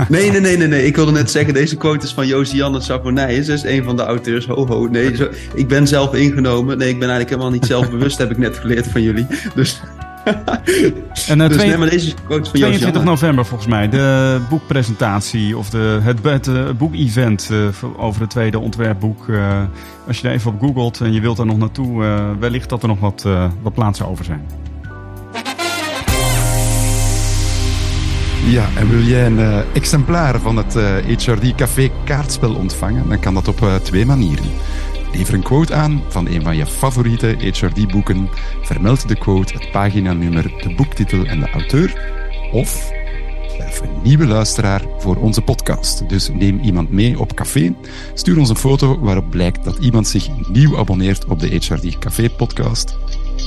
Nee, 0.09 0.31
nee, 0.31 0.41
nee, 0.41 0.57
nee, 0.57 0.67
nee. 0.67 0.87
Ik 0.87 0.97
wilde 0.97 1.13
net 1.13 1.31
zeggen, 1.31 1.55
deze 1.55 1.77
quote 1.77 2.07
is 2.07 2.13
van 2.13 2.27
Josianne 2.27 2.81
Savonijs. 2.81 3.47
Dat 3.47 3.57
is 3.57 3.63
een 3.63 3.85
van 3.85 3.97
de 3.97 4.03
auteurs. 4.03 4.47
Ho, 4.47 4.67
ho. 4.67 4.87
Nee, 4.87 5.17
zo, 5.17 5.29
ik 5.55 5.69
ben 5.69 5.87
zelf 5.87 6.15
ingenomen. 6.15 6.79
Nee, 6.79 6.89
ik 6.89 6.99
ben 6.99 7.09
eigenlijk 7.09 7.31
helemaal 7.31 7.51
niet 7.51 7.67
zelfbewust, 7.67 8.19
heb 8.19 8.31
ik 8.31 8.39
net 8.39 8.59
geleerd 8.59 8.87
van 8.87 9.03
jullie. 9.03 9.27
Dus, 9.55 9.81
En 11.29 11.39
dus 11.39 11.57
nee, 11.57 11.77
maar 11.77 11.91
deze 11.91 12.07
is 12.07 12.15
quote 12.15 12.45
van 12.45 12.53
22 12.53 12.79
Josianne. 12.79 13.11
november 13.11 13.47
volgens 13.47 13.69
mij, 13.69 13.89
de 13.89 14.39
boekpresentatie 14.49 15.57
of 15.57 15.71
de, 15.71 15.99
het, 16.03 16.19
het 16.23 16.49
eh, 16.49 16.71
boekevent 16.79 17.49
eh, 17.53 17.59
over 17.97 18.21
het 18.21 18.31
tweede 18.31 18.59
ontwerpboek. 18.59 19.27
Als 20.07 20.17
je 20.17 20.23
daar 20.23 20.33
even 20.33 20.53
op 20.53 20.61
googelt 20.61 21.01
en 21.01 21.13
je 21.13 21.21
wilt 21.21 21.37
daar 21.37 21.47
nog 21.47 21.59
naartoe, 21.59 22.05
wellicht 22.41 22.69
dat 22.69 22.83
er 22.83 22.89
nog 22.89 23.01
wat, 23.01 23.27
wat 23.63 23.75
plaatsen 23.75 24.09
over 24.09 24.25
zijn. 24.25 24.47
Ja, 28.47 28.69
en 28.77 28.89
wil 28.89 29.03
jij 29.03 29.27
een 29.27 29.39
eh, 29.39 29.59
exemplaar 29.73 30.41
van 30.41 30.57
het 30.57 30.77
eh, 30.77 31.17
HRD 31.17 31.55
Café 31.55 31.91
kaartspel 32.05 32.55
ontvangen? 32.55 33.09
Dan 33.09 33.21
kan 33.21 33.35
dat 33.35 33.49
op 33.49 33.63
eh, 33.63 33.75
twee 33.75 34.07
manieren. 34.07 34.45
Lever 35.13 35.35
een 35.35 35.43
quote 35.43 35.75
aan 35.75 36.03
van 36.09 36.27
een 36.27 36.43
van 36.43 36.57
je 36.57 36.67
favoriete 36.67 37.37
HRD-boeken. 37.39 38.29
Vermeld 38.63 39.09
de 39.09 39.19
quote, 39.19 39.53
het 39.53 39.71
paginanummer, 39.71 40.43
de 40.43 40.75
boektitel 40.75 41.25
en 41.25 41.41
de 41.41 41.51
auteur. 41.51 42.13
Of 42.53 42.91
werf 43.59 43.81
een 43.81 44.03
nieuwe 44.03 44.27
luisteraar 44.27 44.83
voor 44.99 45.17
onze 45.17 45.43
podcast. 45.43 46.09
Dus 46.09 46.29
neem 46.29 46.59
iemand 46.59 46.91
mee 46.91 47.19
op 47.19 47.35
café. 47.35 47.75
Stuur 48.15 48.39
ons 48.39 48.49
een 48.49 48.57
foto 48.57 48.99
waarop 49.01 49.31
blijkt 49.31 49.65
dat 49.65 49.79
iemand 49.79 50.09
zich 50.09 50.29
nieuw 50.49 50.79
abonneert 50.79 51.25
op 51.25 51.41
de 51.41 51.49
HRD 51.49 51.99
Café 51.99 52.31
podcast. 52.31 52.97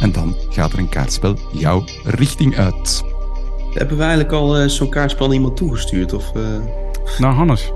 En 0.01 0.11
dan 0.11 0.35
gaat 0.49 0.73
er 0.73 0.79
een 0.79 0.89
kaartspel 0.89 1.37
jouw 1.51 1.83
richting 2.03 2.57
uit. 2.57 3.12
Hebben 3.73 3.97
we 3.97 4.03
eigenlijk 4.03 4.33
al 4.33 4.57
eh, 4.57 4.67
zo'n 4.67 4.89
kaartspel 4.89 5.25
aan 5.25 5.31
iemand 5.31 5.57
toegestuurd? 5.57 6.13
Of, 6.13 6.31
eh? 6.35 6.41
Nou, 7.17 7.33
Hannes. 7.33 7.71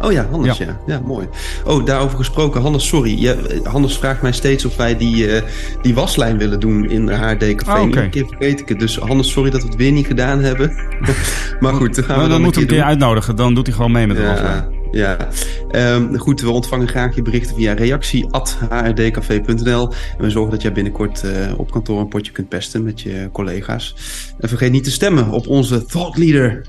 Oh 0.00 0.12
ja, 0.12 0.26
Hannes, 0.30 0.58
Ja. 0.58 0.64
ja. 0.64 0.78
ja. 0.86 1.00
mooi. 1.04 1.28
Oh, 1.64 1.84
daarover 1.84 2.16
gesproken. 2.16 2.60
Hannes, 2.60 2.86
sorry. 2.86 3.20
Ja, 3.20 3.34
Hannes 3.62 3.98
vraagt 3.98 4.22
mij 4.22 4.32
steeds 4.32 4.64
of 4.64 4.76
wij 4.76 4.96
die, 4.96 5.30
eh, 5.30 5.42
die 5.82 5.94
waslijn 5.94 6.38
willen 6.38 6.60
doen 6.60 6.90
in 6.90 7.08
haar 7.08 7.36
Café. 7.36 7.70
Oh, 7.70 7.76
oké. 7.76 7.86
Iedere 7.86 8.08
keer 8.08 8.26
vergeet 8.26 8.60
ik 8.60 8.68
het. 8.68 8.78
Dus 8.78 8.98
Hannes, 8.98 9.30
sorry 9.30 9.50
dat 9.50 9.60
we 9.62 9.66
het 9.66 9.76
weer 9.76 9.92
niet 9.92 10.06
gedaan 10.06 10.40
hebben. 10.40 10.72
maar 11.60 11.74
goed, 11.74 11.94
dan 11.94 12.04
gaan 12.04 12.14
we 12.14 12.20
dan, 12.20 12.30
dan 12.30 12.42
moeten 12.42 12.60
we 12.60 12.66
een 12.66 12.74
een 12.74 12.76
keer 12.76 12.76
doen. 12.76 12.82
uitnodigen, 12.82 13.36
dan 13.36 13.54
doet 13.54 13.66
hij 13.66 13.76
gewoon 13.76 13.92
mee 13.92 14.06
met 14.06 14.16
de 14.16 14.26
waslijn. 14.26 14.75
Ja. 14.90 15.28
Ehm, 15.70 16.16
goed, 16.16 16.40
we 16.40 16.50
ontvangen 16.50 16.88
graag 16.88 17.14
je 17.14 17.22
berichten 17.22 17.56
via 17.56 17.72
reactie.hrdcafé.nl. 17.72 19.92
En 20.18 20.24
we 20.24 20.30
zorgen 20.30 20.50
dat 20.50 20.62
jij 20.62 20.72
binnenkort 20.72 21.24
eh, 21.24 21.58
op 21.58 21.70
kantoor 21.70 22.00
een 22.00 22.08
potje 22.08 22.32
kunt 22.32 22.48
pesten 22.48 22.82
met 22.82 23.00
je 23.00 23.28
collega's. 23.32 23.94
En 24.38 24.48
vergeet 24.48 24.72
niet 24.72 24.84
te 24.84 24.90
stemmen 24.90 25.30
op 25.30 25.46
onze 25.46 25.84
thought 25.84 26.16
leader, 26.16 26.66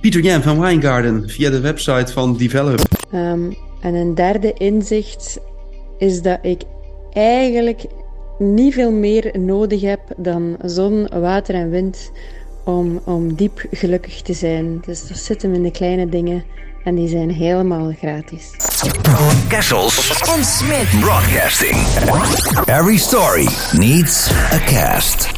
Pieter 0.00 0.20
Jan 0.20 0.42
van 0.42 0.60
Wijngaarden, 0.60 1.28
via 1.28 1.50
de 1.50 1.60
website 1.60 2.12
van 2.12 2.36
Develop. 2.36 2.80
Ehm, 3.10 3.52
en 3.80 3.94
een 3.94 4.14
derde 4.14 4.52
inzicht 4.52 5.40
is 5.98 6.22
dat 6.22 6.38
ik 6.42 6.62
eigenlijk 7.12 7.84
niet 8.38 8.74
veel 8.74 8.92
meer 8.92 9.38
nodig 9.38 9.80
heb 9.80 10.00
dan 10.16 10.56
zon, 10.64 11.08
water 11.20 11.54
en 11.54 11.70
wind 11.70 12.10
om, 12.64 13.00
om 13.04 13.34
diep 13.34 13.66
gelukkig 13.70 14.22
te 14.22 14.32
zijn. 14.32 14.82
Dus 14.86 15.08
dat 15.08 15.16
zit 15.16 15.42
hem 15.42 15.54
in 15.54 15.62
de 15.62 15.70
kleine 15.70 16.08
dingen 16.08 16.44
en 16.86 16.94
die 16.94 17.08
zijn 17.08 17.30
helemaal 17.30 17.92
gratis. 17.98 18.50
Kessels 19.48 20.22
En 20.36 20.44
Smit. 20.44 21.00
Broadcasting. 21.00 21.76
Every 22.66 22.96
story 22.96 23.48
needs 23.72 24.30
a 24.52 24.58
cast. 24.58 25.35